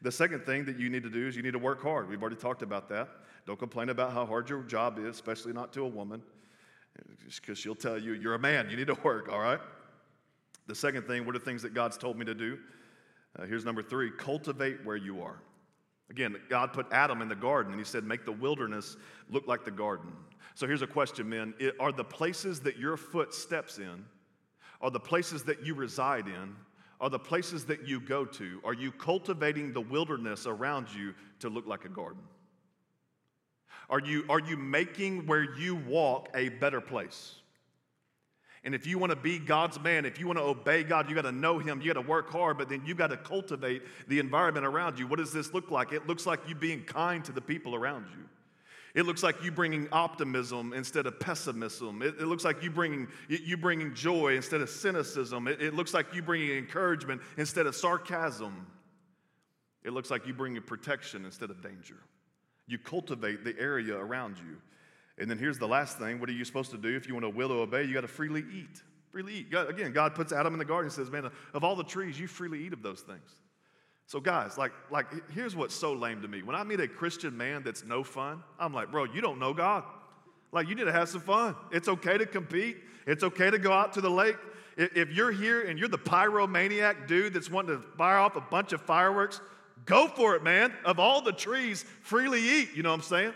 [0.04, 2.08] The second thing that you need to do is you need to work hard.
[2.08, 3.10] We've already talked about that.
[3.48, 6.22] Don't complain about how hard your job is, especially not to a woman,
[7.36, 8.70] because she'll tell you you're a man.
[8.70, 9.60] You need to work, all right?
[10.68, 12.60] The second thing, what are the things that God's told me to do?
[13.38, 15.38] Uh, here's number three cultivate where you are.
[16.10, 18.95] Again, God put Adam in the garden and he said, make the wilderness
[19.30, 20.12] look like the garden.
[20.54, 21.54] So here's a question, men.
[21.60, 24.06] It, are the places that your foot steps in,
[24.82, 26.56] are the places that you reside in,
[27.02, 31.50] are the places that you go to, are you cultivating the wilderness around you to
[31.50, 32.21] look like a garden?
[33.89, 37.36] Are you, are you making where you walk a better place?
[38.65, 41.15] And if you want to be God's man, if you want to obey God, you
[41.15, 43.84] got to know Him, you got to work hard, but then you got to cultivate
[44.08, 45.06] the environment around you.
[45.06, 45.91] What does this look like?
[45.91, 48.25] It looks like you being kind to the people around you.
[48.95, 52.01] It looks like you bringing optimism instead of pessimism.
[52.01, 55.47] It, it looks like you bringing, you bringing joy instead of cynicism.
[55.47, 58.65] It, it looks like you bringing encouragement instead of sarcasm.
[59.84, 61.97] It looks like you bringing protection instead of danger.
[62.65, 64.58] You cultivate the area around you.
[65.17, 67.25] And then here's the last thing what are you supposed to do if you want
[67.25, 67.84] to will to obey?
[67.84, 68.82] You got to freely eat.
[69.12, 69.51] Freely eat.
[69.51, 72.19] God, again, God puts Adam in the garden and says, Man, of all the trees,
[72.19, 73.36] you freely eat of those things.
[74.08, 76.43] So, guys, like, like here's what's so lame to me.
[76.43, 79.54] When I meet a Christian man that's no fun, I'm like, bro, you don't know
[79.54, 79.84] God.
[80.51, 81.56] Like, you need to have some fun.
[81.71, 84.38] It's okay to compete, it's okay to go out to the lake.
[84.78, 88.73] If you're here and you're the pyromaniac dude that's wanting to fire off a bunch
[88.73, 89.39] of fireworks,
[89.86, 90.73] go for it, man.
[90.84, 92.75] Of all the trees, freely eat.
[92.75, 93.34] You know what I'm saying?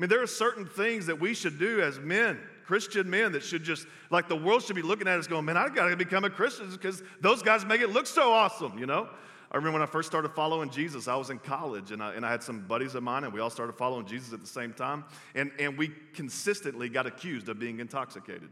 [0.00, 3.42] I mean, there are certain things that we should do as men, Christian men, that
[3.42, 6.24] should just, like the world should be looking at us going, man, I've gotta become
[6.24, 9.10] a Christian because those guys make it look so awesome, you know?
[9.50, 12.24] I remember when I first started following Jesus, I was in college and I, and
[12.24, 14.72] I had some buddies of mine, and we all started following Jesus at the same
[14.72, 15.04] time.
[15.34, 18.48] And, and we consistently got accused of being intoxicated.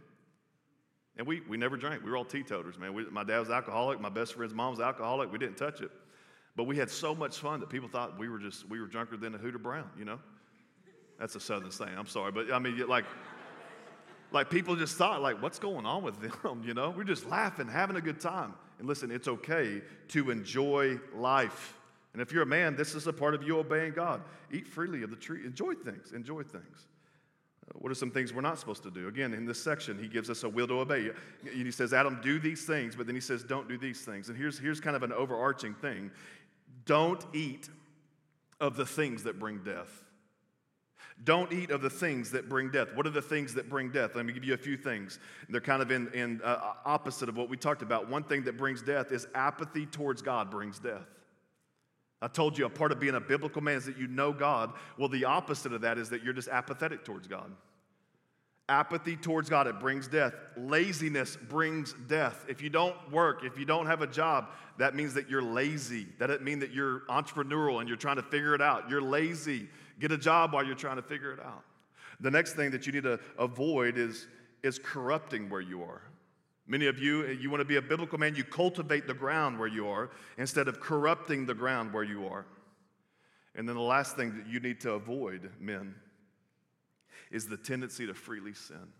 [1.16, 2.04] And we, we never drank.
[2.04, 2.92] We were all teetoters, man.
[2.92, 4.02] We, my dad was alcoholic.
[4.02, 5.32] My best friend's mom was alcoholic.
[5.32, 5.92] We didn't touch it.
[6.56, 9.16] But we had so much fun that people thought we were just, we were drunker
[9.16, 10.18] than a Cooter Brown, you know?
[11.18, 11.94] That's a southern saying.
[11.96, 12.33] I'm sorry.
[12.33, 13.04] But I mean, like,
[14.31, 16.90] like people just thought, like, what's going on with them, you know?
[16.90, 18.54] We're just laughing, having a good time.
[18.78, 21.74] And listen, it's okay to enjoy life.
[22.12, 24.22] And if you're a man, this is a part of you obeying God.
[24.52, 25.44] Eat freely of the tree.
[25.44, 26.12] Enjoy things.
[26.12, 26.87] Enjoy things.
[27.68, 29.09] Uh, what are some things we're not supposed to do?
[29.09, 31.11] Again, in this section, he gives us a will to obey.
[31.52, 34.28] He says, Adam, do these things, but then he says, don't do these things.
[34.28, 36.11] And here's, here's kind of an overarching thing
[36.85, 37.68] don't eat
[38.61, 40.02] of the things that bring death.
[41.24, 42.88] Don't eat of the things that bring death.
[42.94, 44.14] What are the things that bring death?
[44.14, 45.18] Let me give you a few things.
[45.48, 48.09] They're kind of in, in uh, opposite of what we talked about.
[48.09, 51.07] One thing that brings death is apathy towards God brings death.
[52.20, 54.72] I told you a part of being a biblical man is that you know God.
[54.96, 57.50] Well, the opposite of that is that you're just apathetic towards God.
[58.68, 60.35] Apathy towards God, it brings death.
[60.57, 62.44] Laziness brings death.
[62.48, 66.07] If you don't work, if you don't have a job, that means that you're lazy.
[66.18, 68.90] That doesn't mean that you're entrepreneurial and you're trying to figure it out.
[68.90, 69.68] You're lazy.
[69.98, 71.64] Get a job while you're trying to figure it out.
[72.20, 74.26] The next thing that you need to avoid is,
[74.62, 76.02] is corrupting where you are.
[76.66, 79.58] Many of you, eh, you want to be a biblical man, you cultivate the ground
[79.58, 82.44] where you are instead of corrupting the ground where you are.
[83.54, 85.94] And then the last thing that you need to avoid, men,
[87.30, 88.92] is the tendency to freely sin.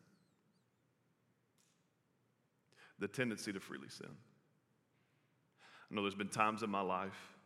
[2.98, 4.08] The tendency to freely sin.
[5.90, 7.37] I know there's been times in my life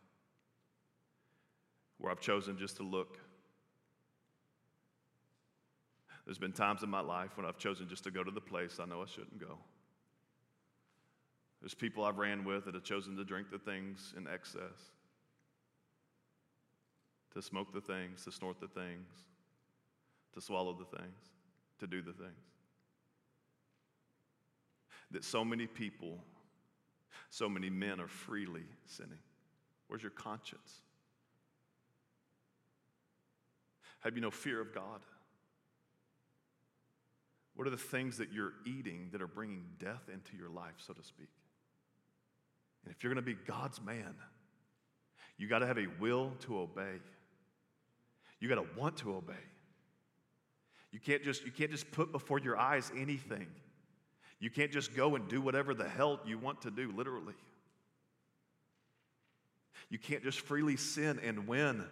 [1.97, 3.17] where I've chosen just to look
[6.25, 8.79] there's been times in my life when I've chosen just to go to the place
[8.79, 9.57] I know I shouldn't go.
[11.61, 14.91] There's people I've ran with that have chosen to drink the things in excess,
[17.33, 19.07] to smoke the things, to snort the things,
[20.33, 21.17] to swallow the things,
[21.79, 22.31] to do the things.
[25.11, 26.19] That so many people,
[27.29, 29.19] so many men are freely sinning.
[29.87, 30.81] Where's your conscience?
[34.01, 35.01] Have you no fear of God?
[37.55, 40.93] What are the things that you're eating that are bringing death into your life, so
[40.93, 41.29] to speak?
[42.83, 44.15] And if you're going to be God's man,
[45.37, 46.99] you got to have a will to obey.
[48.39, 49.33] You got to want to obey.
[50.91, 53.47] You can't just you can't just put before your eyes anything.
[54.39, 57.33] You can't just go and do whatever the hell you want to do, literally.
[59.89, 61.85] You can't just freely sin and win.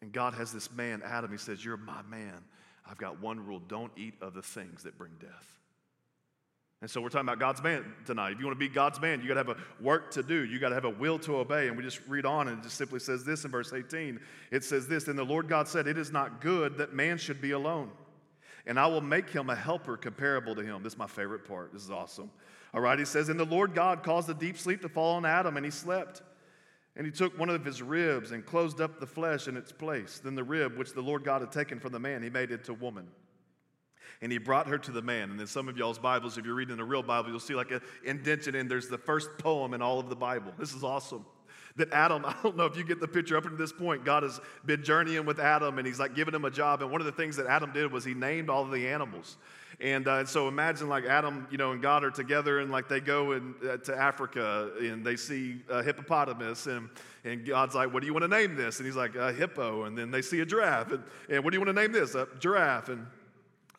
[0.00, 2.44] And God has this man, Adam, he says, You're my man.
[2.88, 5.58] I've got one rule don't eat of the things that bring death.
[6.80, 8.32] And so we're talking about God's man tonight.
[8.32, 10.44] If you want to be God's man, you got to have a work to do.
[10.44, 11.66] You got to have a will to obey.
[11.66, 14.20] And we just read on and it just simply says this in verse 18.
[14.52, 17.40] It says this, and the Lord God said, It is not good that man should
[17.40, 17.90] be alone.
[18.64, 20.84] And I will make him a helper comparable to him.
[20.84, 21.72] This is my favorite part.
[21.72, 22.30] This is awesome.
[22.72, 25.24] All right, he says, And the Lord God caused a deep sleep to fall on
[25.24, 26.22] Adam, and he slept.
[26.98, 30.20] And he took one of his ribs and closed up the flesh in its place.
[30.22, 32.74] Then the rib, which the Lord God had taken from the man, he made into
[32.74, 33.06] woman.
[34.20, 35.30] And he brought her to the man.
[35.30, 37.70] And in some of y'all's Bibles, if you're reading a real Bible, you'll see like
[37.70, 40.52] an indention in there's the first poem in all of the Bible.
[40.58, 41.24] This is awesome.
[41.76, 44.24] That Adam, I don't know if you get the picture up to this point, God
[44.24, 46.82] has been journeying with Adam and he's like giving him a job.
[46.82, 49.36] And one of the things that Adam did was he named all of the animals.
[49.80, 52.98] And uh, so imagine like Adam, you know, and God are together and like they
[52.98, 56.88] go in, uh, to Africa and they see a hippopotamus and,
[57.24, 58.78] and God's like, what do you want to name this?
[58.78, 59.84] And he's like, a hippo.
[59.84, 60.90] And then they see a giraffe.
[60.90, 62.16] And, and what do you want to name this?
[62.16, 62.88] A giraffe.
[62.88, 63.06] And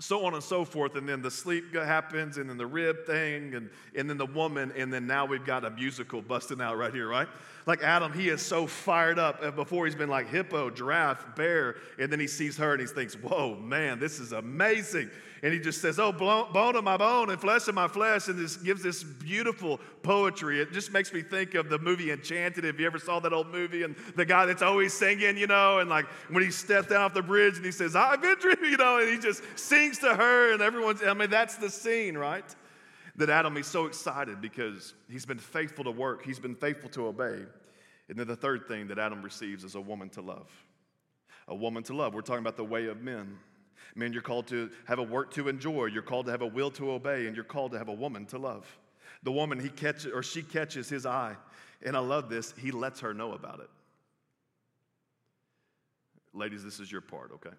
[0.02, 0.96] so on and so forth.
[0.96, 4.72] And then the sleep happens, and then the rib thing, and, and then the woman,
[4.78, 7.28] and then now we've got a musical busting out right here, right?
[7.66, 9.56] Like Adam, he is so fired up.
[9.56, 13.16] Before he's been like hippo, giraffe, bear, and then he sees her and he thinks,
[13.16, 15.10] whoa, man, this is amazing.
[15.42, 18.28] And he just says, Oh, bone of my bone and flesh of my flesh.
[18.28, 20.60] And this gives this beautiful poetry.
[20.60, 22.66] It just makes me think of the movie Enchanted.
[22.66, 25.80] If you ever saw that old movie and the guy that's always singing, you know,
[25.80, 28.78] and like when he down off the bridge and he says, I've been dreaming, you
[28.78, 32.44] know, and he just sings to her and everyone's, I mean, that's the scene, right?
[33.16, 37.08] That Adam is so excited because he's been faithful to work, he's been faithful to
[37.08, 37.44] obey.
[38.10, 40.50] And then the third thing that Adam receives is a woman to love
[41.50, 42.14] a woman to love.
[42.14, 43.38] We're talking about the way of men.
[43.96, 46.72] Men, you're called to have a work to enjoy, you're called to have a will
[46.72, 48.66] to obey, and you're called to have a woman to love.
[49.24, 51.36] The woman, he catches or she catches his eye,
[51.84, 53.70] and I love this, he lets her know about it.
[56.34, 57.56] Ladies, this is your part, okay?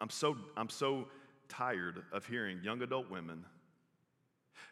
[0.00, 1.08] I'm so, I'm so
[1.48, 3.44] tired of hearing young adult women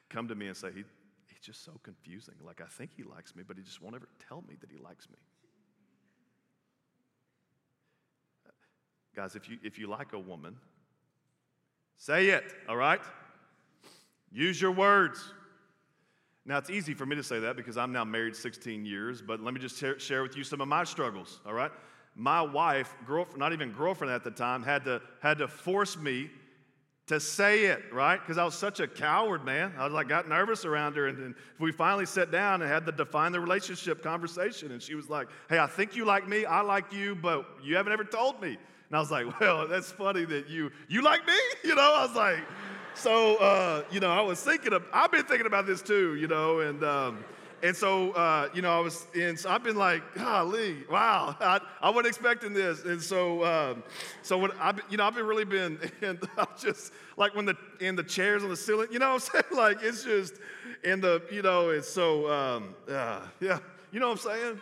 [0.09, 0.85] come to me and say, he,
[1.27, 2.35] he's just so confusing.
[2.45, 4.79] Like, I think he likes me, but he just won't ever tell me that he
[4.79, 5.19] likes me.
[9.14, 10.57] Guys, if you, if you like a woman,
[11.96, 13.01] say it, all right?
[14.33, 15.33] Use your words.
[16.44, 19.40] Now, it's easy for me to say that because I'm now married 16 years, but
[19.40, 21.70] let me just share with you some of my struggles, all right?
[22.14, 22.94] my wife,
[23.37, 26.31] not even girlfriend at the time, had to, had to force me
[27.07, 28.20] to say it, right?
[28.20, 29.72] Because I was such a coward, man.
[29.77, 31.09] I was like, got nervous around her.
[31.09, 34.72] And then we finally sat down and had to define the relationship conversation.
[34.72, 36.44] And she was like, hey, I think you like me.
[36.44, 38.57] I like you, but you haven't ever told me.
[38.93, 41.33] And I was like, well, that's funny that you, you like me?
[41.65, 42.41] You know, I was like,
[42.95, 46.27] so, uh, you know, I was thinking of, I've been thinking about this too, you
[46.27, 47.25] know, and, um,
[47.63, 51.61] and so, uh, you know, I was, and so I've been like, golly, wow, I,
[51.81, 52.85] I wasn't expecting this.
[52.85, 53.83] And so, um,
[54.21, 57.57] so what I, you know, I've been really been, and I'm just like when the,
[57.81, 59.57] in the chairs on the ceiling, you know what I'm saying?
[59.57, 60.35] Like, it's just,
[60.85, 64.61] in the, you know, it's so, um, uh, yeah, you know what I'm saying?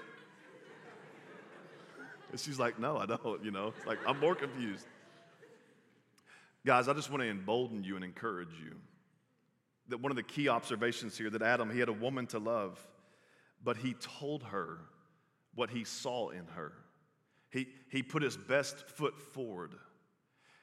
[2.31, 4.87] And she's like, no, I don't, you know, it's like, I'm more confused.
[6.65, 8.77] Guys, I just want to embolden you and encourage you
[9.89, 12.79] that one of the key observations here that Adam, he had a woman to love,
[13.63, 14.79] but he told her
[15.55, 16.73] what he saw in her.
[17.51, 19.75] He, he put his best foot forward.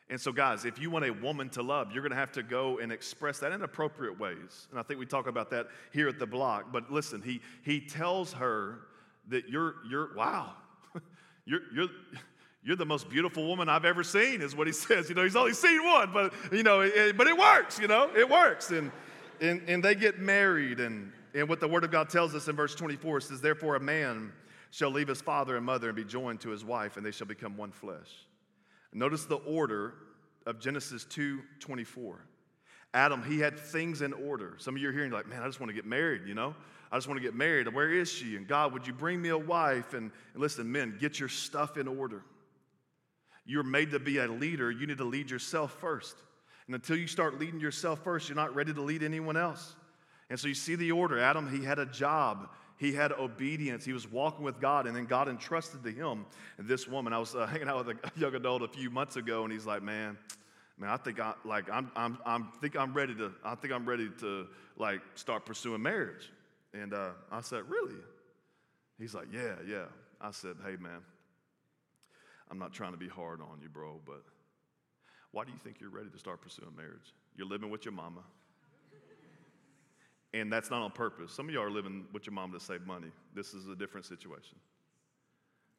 [0.10, 2.44] And so, guys, if you want a woman to love, you're going to have to
[2.44, 4.68] go and express that in appropriate ways.
[4.72, 6.72] And I think we talk about that here at the block.
[6.72, 8.80] But listen, he, he tells her
[9.28, 10.54] that you're, you're wow,
[11.48, 11.88] you're, you're,
[12.62, 15.10] you're the most beautiful woman I've ever seen, is what he says.
[15.10, 18.12] You know, he's only seen one, but, you know, it, but it works, you know,
[18.16, 18.72] it works.
[18.72, 18.92] And,
[19.40, 20.80] and, and they get married.
[20.80, 23.80] And, and what the Word of God tells us in verse 24 says, Therefore, a
[23.80, 24.34] man
[24.72, 27.28] shall leave his father and mother and be joined to his wife, and they shall
[27.28, 28.28] become one flesh.
[28.94, 29.94] Notice the order
[30.46, 32.26] of Genesis 2 24.
[32.94, 34.56] Adam, he had things in order.
[34.58, 36.56] Some of you are hearing, like, man, I just want to get married, you know?
[36.92, 37.74] I just want to get married.
[37.74, 38.36] Where is she?
[38.36, 39.94] And God, would you bring me a wife?
[39.94, 42.24] And, and listen, men, get your stuff in order.
[43.46, 44.72] You're made to be a leader.
[44.72, 46.18] You need to lead yourself first.
[46.68, 49.76] And until you start leading yourself first, you're not ready to lead anyone else.
[50.30, 51.20] And so you see the order.
[51.20, 52.50] Adam, he had a job.
[52.78, 53.86] He had obedience.
[53.86, 56.26] He was walking with God, and then God entrusted to him
[56.60, 57.12] this woman.
[57.14, 59.66] I was uh, hanging out with a young adult a few months ago, and he's
[59.66, 60.18] like, "Man,
[60.78, 63.86] man, I think I like I'm I'm I'm think I'm ready to I think I'm
[63.88, 64.48] ready to
[64.78, 66.32] like start pursuing marriage."
[66.80, 67.96] And uh, I said, "Really?"
[69.00, 69.86] He's like, "Yeah, yeah."
[70.20, 71.02] I said, "Hey, man,
[72.50, 74.24] I'm not trying to be hard on you, bro, but."
[75.32, 77.14] Why do you think you're ready to start pursuing marriage?
[77.36, 78.22] You're living with your mama.
[80.34, 81.32] And that's not on purpose.
[81.32, 83.12] Some of y'all are living with your mom to save money.
[83.34, 84.58] This is a different situation.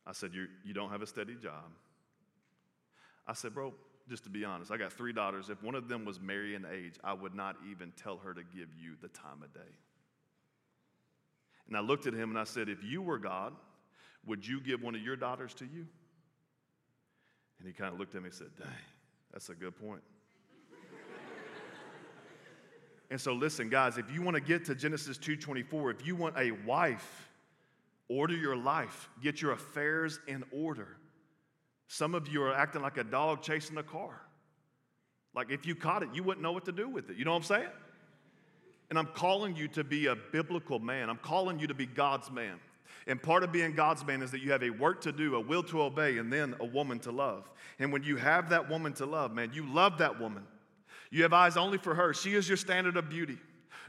[0.06, 1.64] I said, you you don't have a steady job.
[3.26, 3.74] I said, Bro,
[4.08, 5.50] just to be honest, I got three daughters.
[5.50, 8.68] If one of them was marrying age, I would not even tell her to give
[8.80, 9.70] you the time of day.
[11.68, 13.54] And I looked at him and I said, If you were God,
[14.26, 15.86] would you give one of your daughters to you?
[17.58, 18.68] And he kind of looked at me and said, Dang.
[19.32, 20.00] That's a good point.
[23.10, 26.36] and so listen, guys, if you want to get to Genesis 2:24, if you want
[26.38, 27.30] a wife,
[28.08, 30.96] order your life, get your affairs in order.
[31.88, 34.20] Some of you are acting like a dog chasing a car.
[35.34, 37.16] Like if you caught it, you wouldn't know what to do with it.
[37.16, 37.68] You know what I'm saying?
[38.90, 41.10] And I'm calling you to be a biblical man.
[41.10, 42.58] I'm calling you to be God's man.
[43.06, 45.40] And part of being God's man is that you have a work to do, a
[45.40, 47.50] will to obey, and then a woman to love.
[47.78, 50.44] And when you have that woman to love, man, you love that woman.
[51.10, 52.12] You have eyes only for her.
[52.12, 53.38] She is your standard of beauty.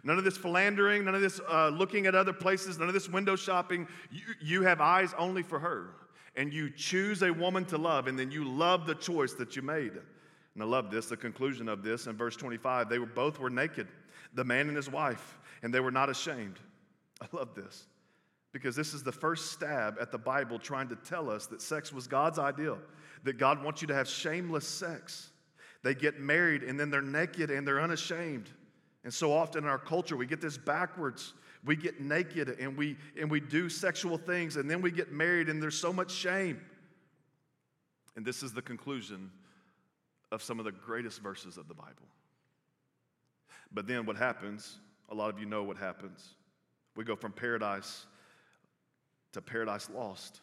[0.03, 3.09] None of this philandering, none of this uh, looking at other places, none of this
[3.09, 3.87] window shopping.
[4.09, 5.95] You, you have eyes only for her.
[6.35, 9.61] And you choose a woman to love, and then you love the choice that you
[9.61, 9.91] made.
[9.91, 12.87] And I love this, the conclusion of this in verse 25.
[12.87, 13.87] They were both were naked,
[14.33, 16.59] the man and his wife, and they were not ashamed.
[17.21, 17.85] I love this
[18.51, 21.93] because this is the first stab at the Bible trying to tell us that sex
[21.93, 22.79] was God's ideal,
[23.23, 25.29] that God wants you to have shameless sex.
[25.83, 28.49] They get married and then they're naked and they're unashamed.
[29.03, 31.33] And so often in our culture, we get this backwards.
[31.63, 35.49] We get naked and we, and we do sexual things and then we get married
[35.49, 36.59] and there's so much shame.
[38.15, 39.31] And this is the conclusion
[40.31, 42.07] of some of the greatest verses of the Bible.
[43.71, 46.35] But then what happens, a lot of you know what happens.
[46.95, 48.05] We go from paradise
[49.33, 50.41] to Paradise Lost.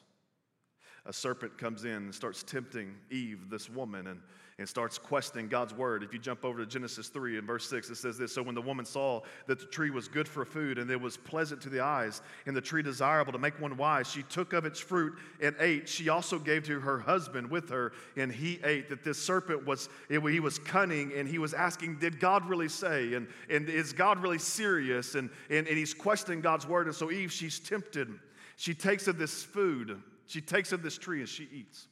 [1.05, 4.21] a serpent comes in and starts tempting Eve, this woman, and
[4.59, 6.03] and starts questioning God's word.
[6.03, 8.55] If you jump over to Genesis 3 and verse 6, it says this So when
[8.55, 11.69] the woman saw that the tree was good for food and it was pleasant to
[11.69, 15.15] the eyes, and the tree desirable to make one wise, she took of its fruit
[15.43, 15.89] and ate.
[15.89, 18.89] She also gave to her husband with her, and he ate.
[18.89, 22.69] That this serpent was, it, he was cunning and he was asking, Did God really
[22.69, 23.13] say?
[23.13, 25.17] And, and is God really serious?
[25.17, 26.87] And, and, and he's questioning God's word.
[26.87, 28.09] And so Eve, she's tempted.
[28.57, 31.89] She takes of this food, she takes of this tree, and she eats.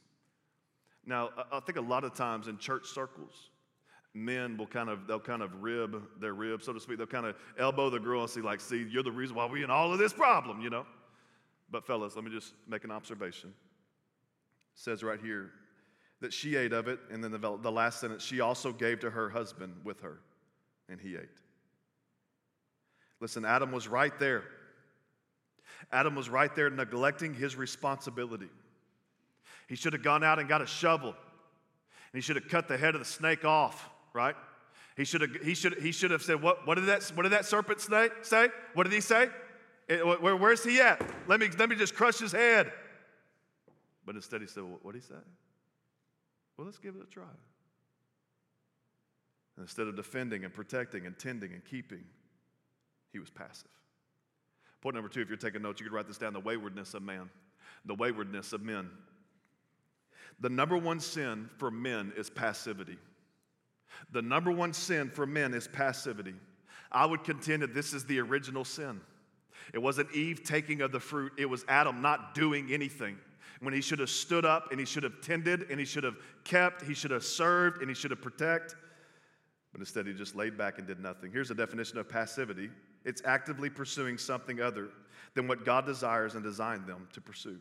[1.05, 3.49] Now, I think a lot of times in church circles,
[4.13, 6.97] men will kind of they'll kind of rib their rib, so to speak.
[6.97, 9.63] They'll kind of elbow the girl and see, like, see, you're the reason why we're
[9.63, 10.85] in all of this problem, you know.
[11.69, 13.49] But fellas, let me just make an observation.
[13.49, 15.51] It says right here
[16.21, 19.09] that she ate of it, and then the, the last sentence, she also gave to
[19.09, 20.19] her husband with her,
[20.89, 21.29] and he ate.
[23.19, 24.43] Listen, Adam was right there.
[25.91, 28.49] Adam was right there neglecting his responsibility.
[29.67, 31.09] He should have gone out and got a shovel.
[31.09, 31.15] And
[32.13, 34.35] he should have cut the head of the snake off, right?
[34.95, 37.33] He should have, he should, he should have said, what, what, did that, what did
[37.33, 38.49] that serpent snake say?
[38.73, 39.27] What did he say?
[39.87, 41.01] It, where, where's he at?
[41.27, 42.71] Let me, let me just crush his head.
[44.05, 45.19] But instead he said, what did he say?
[46.57, 47.23] Well, let's give it a try.
[49.57, 52.03] And instead of defending and protecting and tending and keeping,
[53.11, 53.69] he was passive.
[54.81, 57.01] Point number two, if you're taking notes, you could write this down the waywardness of
[57.01, 57.29] man.
[57.85, 58.89] The waywardness of men.
[60.39, 62.97] The number one sin for men is passivity.
[64.11, 66.35] The number one sin for men is passivity.
[66.91, 69.01] I would contend that this is the original sin.
[69.73, 73.17] It wasn't Eve taking of the fruit, it was Adam not doing anything.
[73.61, 76.17] When he should have stood up and he should have tended and he should have
[76.43, 78.77] kept, he should have served and he should have protected.
[79.71, 81.31] But instead, he just laid back and did nothing.
[81.31, 82.69] Here's a definition of passivity
[83.03, 84.89] it's actively pursuing something other
[85.35, 87.59] than what God desires and designed them to pursue.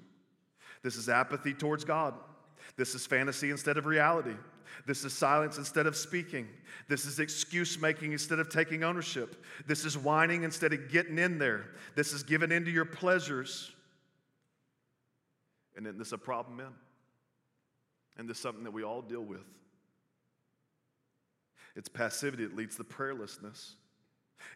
[0.82, 2.14] This is apathy towards God.
[2.76, 4.34] This is fantasy instead of reality.
[4.86, 6.48] This is silence instead of speaking.
[6.88, 9.44] This is excuse making instead of taking ownership.
[9.66, 11.66] This is whining instead of getting in there.
[11.94, 13.72] This is giving into your pleasures.
[15.76, 16.72] And isn't this a problem, men?
[18.16, 19.44] And this is something that we all deal with.
[21.76, 23.74] It's passivity that leads to prayerlessness.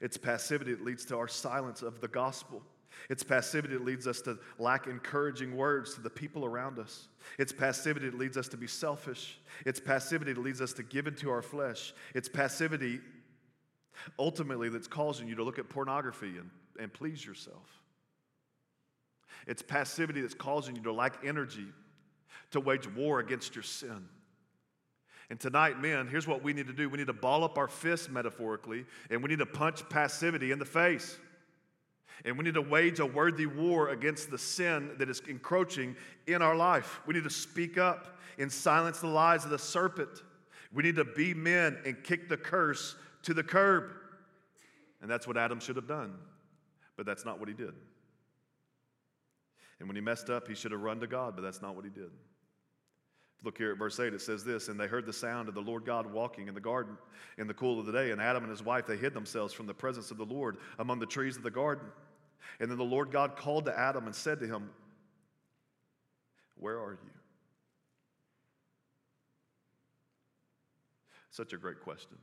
[0.00, 2.62] It's passivity that leads to our silence of the gospel.
[3.09, 7.09] It's passivity that leads us to lack encouraging words to the people around us.
[7.38, 9.38] It's passivity that leads us to be selfish.
[9.64, 11.94] It's passivity that leads us to give into our flesh.
[12.14, 13.01] It's passivity
[14.18, 17.82] ultimately that's causing you to look at pornography and, and please yourself.
[19.46, 21.66] It's passivity that's causing you to lack energy
[22.51, 24.09] to wage war against your sin.
[25.30, 27.68] And tonight, men, here's what we need to do we need to ball up our
[27.68, 31.18] fists metaphorically, and we need to punch passivity in the face.
[32.24, 35.96] And we need to wage a worthy war against the sin that is encroaching
[36.26, 37.00] in our life.
[37.06, 40.22] We need to speak up and silence the lies of the serpent.
[40.72, 43.92] We need to be men and kick the curse to the curb.
[45.00, 46.14] And that's what Adam should have done.
[46.96, 47.72] But that's not what he did.
[49.78, 51.84] And when he messed up, he should have run to God, but that's not what
[51.84, 52.10] he did.
[53.44, 55.60] Look here at verse 8, it says this And they heard the sound of the
[55.60, 56.98] Lord God walking in the garden
[57.38, 58.10] in the cool of the day.
[58.10, 60.98] And Adam and his wife, they hid themselves from the presence of the Lord among
[60.98, 61.86] the trees of the garden.
[62.61, 64.70] And then the Lord God called to Adam and said to him,
[66.57, 67.11] Where are you?
[71.30, 72.16] Such a great question.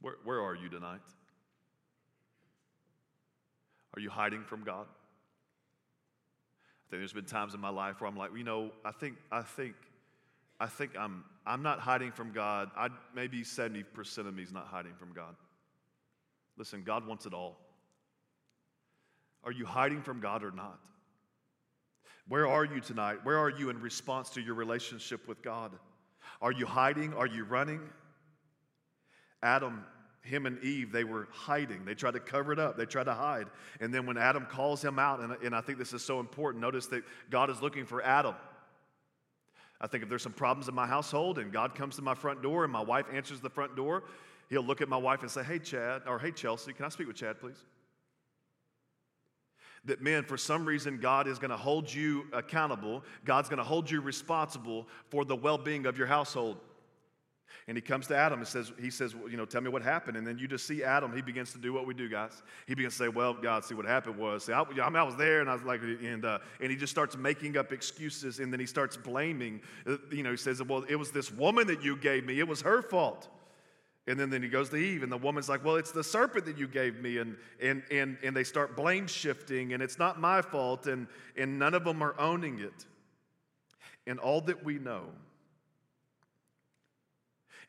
[0.00, 1.00] Where, where are you tonight?
[3.96, 4.86] Are you hiding from God?
[6.86, 9.16] I think there's been times in my life where I'm like, you know, I think,
[9.30, 9.74] I think,
[10.58, 12.70] I think I'm, I'm not hiding from God.
[12.76, 13.84] I, maybe 70%
[14.18, 15.36] of me is not hiding from God.
[16.56, 17.56] Listen, God wants it all.
[19.44, 20.78] Are you hiding from God or not?
[22.28, 23.18] Where are you tonight?
[23.22, 25.72] Where are you in response to your relationship with God?
[26.40, 27.12] Are you hiding?
[27.14, 27.80] Are you running?
[29.42, 29.84] Adam,
[30.22, 31.84] him and Eve, they were hiding.
[31.84, 33.46] They tried to cover it up, they tried to hide.
[33.80, 36.62] And then when Adam calls him out, and, and I think this is so important,
[36.62, 38.34] notice that God is looking for Adam.
[39.80, 42.42] I think if there's some problems in my household and God comes to my front
[42.42, 44.04] door and my wife answers the front door,
[44.48, 47.06] he'll look at my wife and say, Hey, Chad, or Hey, Chelsea, can I speak
[47.06, 47.62] with Chad, please?
[49.86, 53.02] That, man, for some reason, God is going to hold you accountable.
[53.24, 56.58] God's going to hold you responsible for the well being of your household.
[57.66, 59.80] And he comes to Adam and says, he says, well, you know, tell me what
[59.80, 60.18] happened.
[60.18, 62.42] And then you just see Adam, he begins to do what we do, guys.
[62.66, 65.02] He begins to say, well, God, see what happened was, see, I, I, mean, I
[65.02, 68.38] was there and I was like, and, uh, and he just starts making up excuses
[68.38, 71.66] and then he starts blaming, uh, you know, he says, well, it was this woman
[71.68, 72.38] that you gave me.
[72.38, 73.28] It was her fault.
[74.06, 76.44] And then, then he goes to Eve, and the woman's like, Well, it's the serpent
[76.44, 77.18] that you gave me.
[77.18, 81.58] And, and, and, and they start blame shifting, and it's not my fault, and, and
[81.58, 82.86] none of them are owning it.
[84.06, 85.04] And all that we know,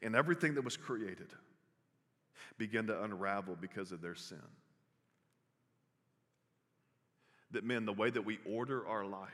[0.01, 1.31] and everything that was created,
[2.57, 4.41] began to unravel because of their sin.
[7.51, 9.29] That, men, the way that we order our life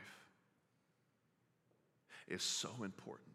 [2.28, 3.31] is so important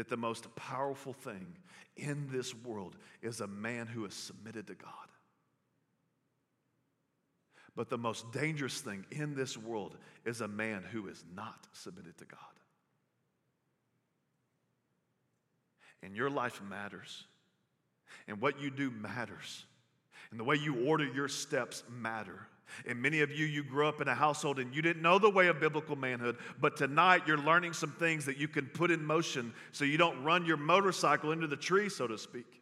[0.00, 1.46] that the most powerful thing
[1.94, 4.90] in this world is a man who is submitted to God.
[7.76, 12.16] But the most dangerous thing in this world is a man who is not submitted
[12.16, 12.40] to God.
[16.02, 17.26] And your life matters,
[18.26, 19.66] and what you do matters,
[20.30, 22.46] and the way you order your steps matter.
[22.86, 25.30] And many of you, you grew up in a household and you didn't know the
[25.30, 29.04] way of biblical manhood, but tonight you're learning some things that you can put in
[29.04, 32.60] motion so you don't run your motorcycle into the tree, so to speak,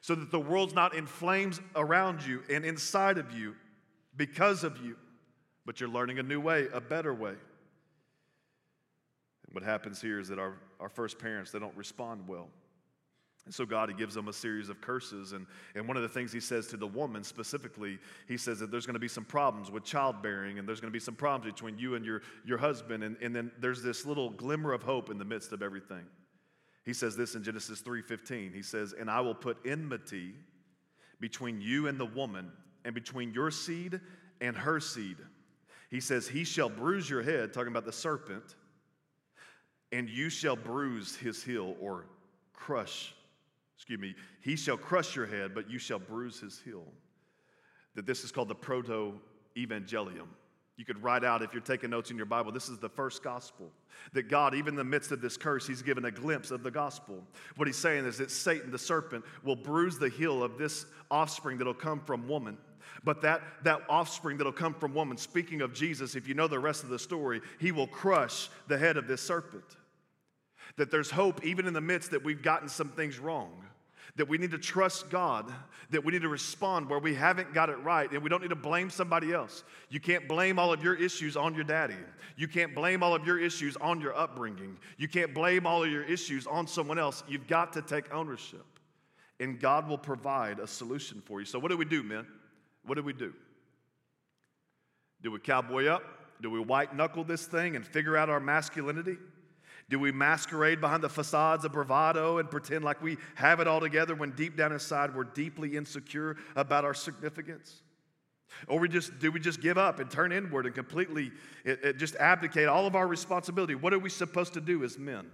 [0.00, 3.54] so that the world's not in flames around you and inside of you
[4.16, 4.96] because of you,
[5.66, 7.30] but you're learning a new way, a better way.
[7.30, 7.38] And
[9.52, 12.48] what happens here is that our, our first parents, they don't respond well.
[13.46, 15.32] And so God, he gives them a series of curses.
[15.32, 18.70] And, and one of the things he says to the woman specifically, he says that
[18.70, 21.52] there's going to be some problems with childbearing and there's going to be some problems
[21.52, 23.04] between you and your, your husband.
[23.04, 26.04] And, and then there's this little glimmer of hope in the midst of everything.
[26.84, 28.52] He says this in Genesis 3:15.
[28.52, 30.34] He says, "And I will put enmity
[31.18, 32.52] between you and the woman,
[32.84, 34.00] and between your seed
[34.42, 35.16] and her seed."
[35.90, 38.54] He says, "He shall bruise your head," talking about the serpent,
[39.92, 42.04] "and you shall bruise his heel or
[42.52, 43.14] crush
[43.76, 46.84] excuse me, he shall crush your head, but you shall bruise his heel.
[47.94, 49.14] That this is called the proto
[49.56, 50.28] evangelium.
[50.76, 53.22] You could write out, if you're taking notes in your Bible, this is the first
[53.22, 53.70] gospel.
[54.12, 56.70] That God, even in the midst of this curse, He's given a glimpse of the
[56.70, 57.22] gospel.
[57.56, 61.58] What He's saying is that Satan, the serpent, will bruise the heel of this offspring
[61.58, 62.58] that'll come from woman.
[63.04, 66.58] But that, that offspring that'll come from woman, speaking of Jesus, if you know the
[66.58, 69.76] rest of the story, He will crush the head of this serpent.
[70.76, 73.64] That there's hope even in the midst that we've gotten some things wrong.
[74.16, 75.52] That we need to trust God,
[75.90, 78.50] that we need to respond where we haven't got it right, and we don't need
[78.50, 79.64] to blame somebody else.
[79.88, 81.96] You can't blame all of your issues on your daddy.
[82.36, 84.76] You can't blame all of your issues on your upbringing.
[84.98, 87.24] You can't blame all of your issues on someone else.
[87.28, 88.64] You've got to take ownership,
[89.40, 91.46] and God will provide a solution for you.
[91.46, 92.26] So, what do we do, men?
[92.86, 93.32] What do we do?
[95.22, 96.02] Do we cowboy up?
[96.42, 99.16] Do we white knuckle this thing and figure out our masculinity?
[99.90, 103.80] Do we masquerade behind the facades of bravado and pretend like we have it all
[103.80, 107.82] together when deep down inside we're deeply insecure about our significance?
[108.66, 111.32] Or we just do we just give up and turn inward and completely
[111.64, 113.74] it, it just abdicate all of our responsibility?
[113.74, 115.26] What are we supposed to do as men?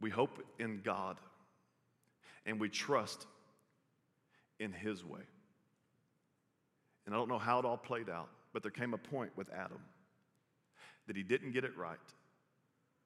[0.00, 1.18] We hope in God
[2.46, 3.26] and we trust
[4.58, 5.20] in His way.
[7.04, 9.50] And I don't know how it all played out, but there came a point with
[9.52, 9.80] Adam
[11.10, 11.98] that he didn't get it right.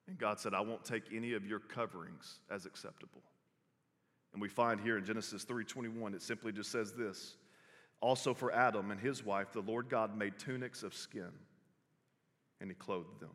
[0.07, 3.23] And God said, I won't take any of your coverings as acceptable.
[4.35, 7.39] And we find here in Genesis 3:21 it simply just says this.
[8.03, 11.31] Also for Adam and his wife the Lord God made tunics of skin
[12.61, 13.31] and he clothed them.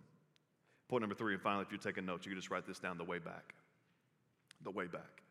[0.87, 2.99] Point number 3 and finally if you're taking notes you can just write this down
[2.99, 3.55] the way back.
[4.61, 5.23] The way back.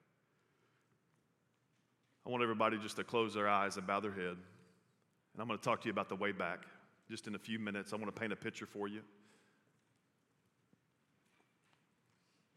[2.27, 4.35] I want everybody just to close their eyes and bow their head.
[4.35, 6.65] And I'm going to talk to you about the way back
[7.09, 7.93] just in a few minutes.
[7.93, 9.03] I want to paint a picture for you.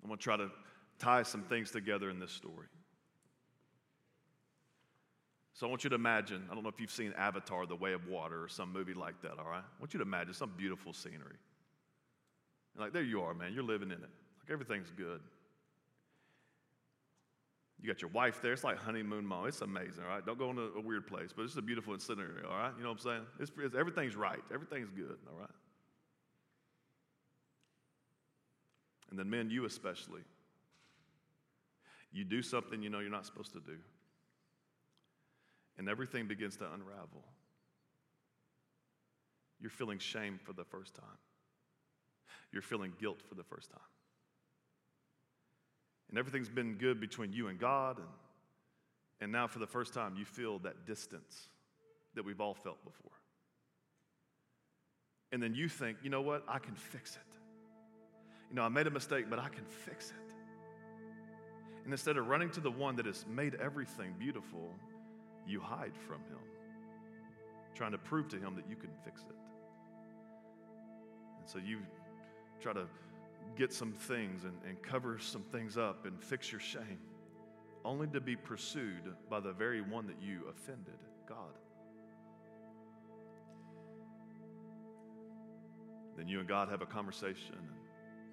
[0.04, 0.49] I'm going to try to
[0.99, 2.68] tie some things together in this story.
[5.54, 7.93] So I want you to imagine, I don't know if you've seen Avatar, The Way
[7.93, 9.64] of Water, or some movie like that, all right?
[9.64, 11.38] I want you to imagine some beautiful scenery.
[12.74, 14.02] And like, there you are, man, you're living in it.
[14.02, 15.22] Like, everything's good.
[17.80, 18.54] You got your wife there.
[18.54, 19.47] It's like honeymoon mom.
[19.47, 20.26] It's amazing, all right?
[20.26, 22.72] Don't go into a weird place, but it's a beautiful scenery, all right?
[22.78, 23.22] You know what I'm saying?
[23.39, 24.41] It's, it's, everything's right.
[24.54, 25.49] Everything's good, all right?
[29.12, 30.22] And then, men, you especially,
[32.14, 33.78] you do something you know you're not supposed to do,
[35.78, 37.24] and everything begins to unravel.
[39.59, 41.20] You're feeling shame for the first time,
[42.53, 43.80] you're feeling guilt for the first time.
[46.09, 48.07] And everything's been good between you and God, and,
[49.20, 51.49] and now for the first time, you feel that distance
[52.16, 53.12] that we've all felt before.
[55.34, 56.43] And then you think, you know what?
[56.47, 57.41] I can fix it
[58.52, 60.36] you know, I made a mistake, but I can fix it.
[61.86, 64.76] And instead of running to the one that has made everything beautiful,
[65.47, 66.39] you hide from him,
[67.74, 69.36] trying to prove to him that you can fix it.
[71.39, 71.80] And so you
[72.60, 72.88] try to
[73.56, 76.99] get some things and, and cover some things up and fix your shame,
[77.86, 81.56] only to be pursued by the very one that you offended, God.
[86.18, 87.56] Then you and God have a conversation,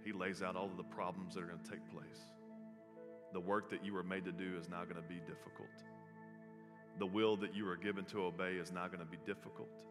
[0.09, 2.33] He lays out all of the problems that are going to take place.
[3.35, 5.69] The work that you were made to do is now going to be difficult.
[6.99, 9.85] The will that you were given to obey is now going to be difficult.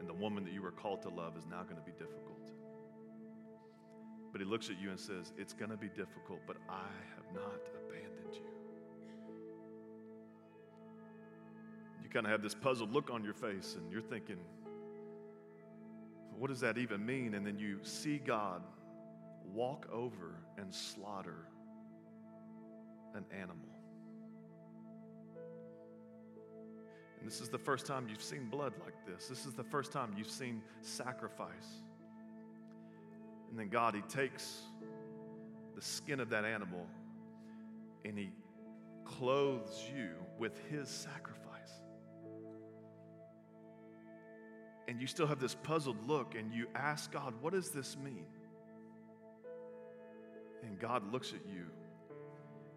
[0.00, 2.50] And the woman that you were called to love is now going to be difficult.
[4.32, 7.32] But he looks at you and says, It's going to be difficult, but I have
[7.32, 8.50] not abandoned you.
[12.02, 14.38] You kind of have this puzzled look on your face, and you're thinking,
[16.36, 17.34] What does that even mean?
[17.34, 18.60] And then you see God
[19.52, 21.48] walk over and slaughter
[23.14, 23.68] an animal.
[27.24, 29.28] And this is the first time you've seen blood like this.
[29.28, 31.80] This is the first time you've seen sacrifice.
[33.48, 34.60] And then God, He takes
[35.74, 36.86] the skin of that animal
[38.04, 38.30] and He
[39.04, 41.40] clothes you with His sacrifice.
[44.86, 48.26] And you still have this puzzled look and you ask God, What does this mean?
[50.64, 51.66] And God looks at you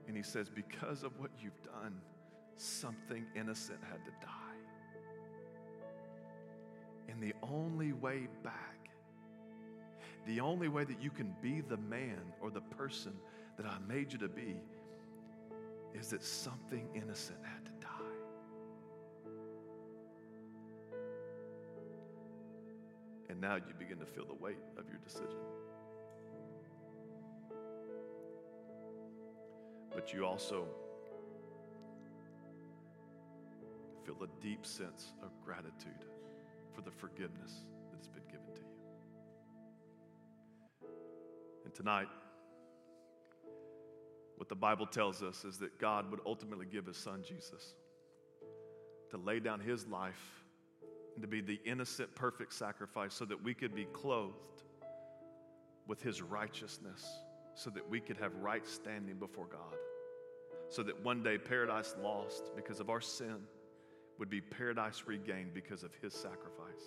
[0.07, 1.99] and He says, Because of what you've done,
[2.55, 4.31] something innocent had to die.
[7.09, 8.77] And the only way back
[10.27, 13.13] the only way that you can be the man or the person
[13.55, 14.57] that I made you to be
[15.97, 17.87] is that something innocent had to die.
[23.29, 25.39] And now you begin to feel the weight of your decision.
[29.97, 30.67] But you also
[34.05, 36.05] feel a deep sense of gratitude
[36.71, 38.67] for the forgiveness that has been given to you.
[41.65, 42.09] And tonight,
[44.35, 47.73] what the Bible tells us is that God would ultimately give his son Jesus
[49.09, 50.43] to lay down his life
[51.15, 54.61] and to be the innocent, perfect sacrifice so that we could be clothed
[55.87, 57.03] with his righteousness,
[57.57, 59.75] so that we could have right standing before God,
[60.69, 63.37] so that one day paradise lost because of our sin
[64.19, 66.85] would be paradise regained because of his sacrifice.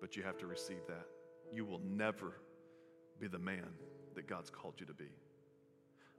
[0.00, 1.06] But you have to receive that.
[1.52, 2.40] You will never
[3.20, 3.68] be the man
[4.14, 5.12] that God's called you to be,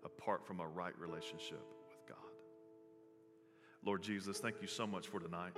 [0.03, 2.17] apart from a right relationship with God.
[3.84, 5.57] Lord Jesus, thank you so much for tonight.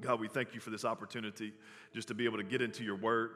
[0.00, 1.52] God, we thank you for this opportunity
[1.92, 3.30] just to be able to get into your word.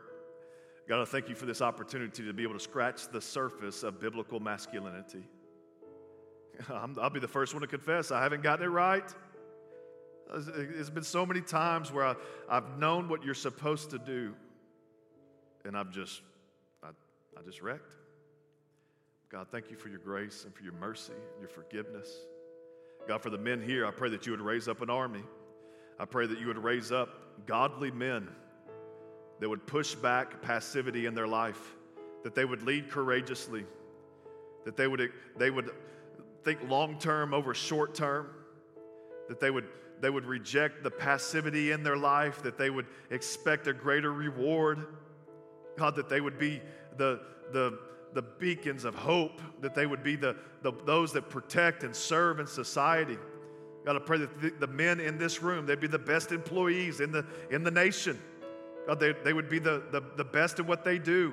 [0.91, 4.01] God, I thank you for this opportunity to be able to scratch the surface of
[4.01, 5.23] biblical masculinity.
[6.69, 9.05] i will be the first one to confess I haven't gotten it right.
[10.35, 12.17] There's been so many times where I,
[12.49, 14.35] I've known what you're supposed to do,
[15.65, 16.23] and I've just
[16.83, 16.89] I,
[17.39, 17.95] I just wrecked.
[19.31, 22.09] God, thank you for your grace and for your mercy and your forgiveness.
[23.07, 25.23] God, for the men here, I pray that you would raise up an army.
[26.01, 28.29] I pray that you would raise up godly men
[29.41, 31.75] that would push back passivity in their life,
[32.23, 33.65] that they would lead courageously,
[34.65, 35.71] that they would, they would
[36.45, 38.29] think long term over short term,
[39.29, 39.67] that they would,
[40.01, 44.87] they would reject the passivity in their life, that they would expect a greater reward.
[45.79, 46.61] God, that they would be
[46.99, 47.21] the,
[47.53, 47.79] the,
[48.13, 52.41] the beacons of hope, that they would be the, the, those that protect and serve
[52.41, 53.17] in society.
[53.87, 57.01] God, I pray that the, the men in this room, they'd be the best employees
[57.01, 58.21] in the, in the nation.
[58.91, 61.33] God, they, they would be the, the, the best at what they do.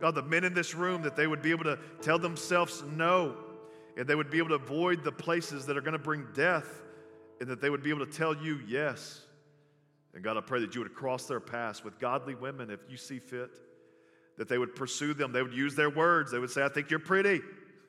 [0.00, 3.34] God, the men in this room, that they would be able to tell themselves no,
[3.96, 6.84] and they would be able to avoid the places that are going to bring death,
[7.40, 9.22] and that they would be able to tell you yes.
[10.14, 12.96] And God, I pray that you would cross their paths with godly women if you
[12.96, 13.50] see fit
[14.38, 15.32] that they would pursue them.
[15.32, 16.30] They would use their words.
[16.30, 17.40] They would say, I think you're pretty.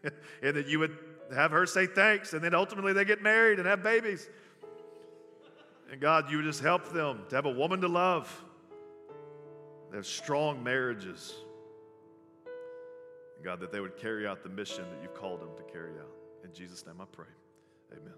[0.41, 0.97] and that you would
[1.35, 2.33] have her say thanks.
[2.33, 4.27] And then ultimately they get married and have babies.
[5.91, 8.45] And God, you would just help them to have a woman to love.
[9.93, 11.33] Have strong marriages.
[13.43, 16.11] God, that they would carry out the mission that you've called them to carry out.
[16.43, 17.25] In Jesus' name I pray.
[17.93, 18.13] Amen.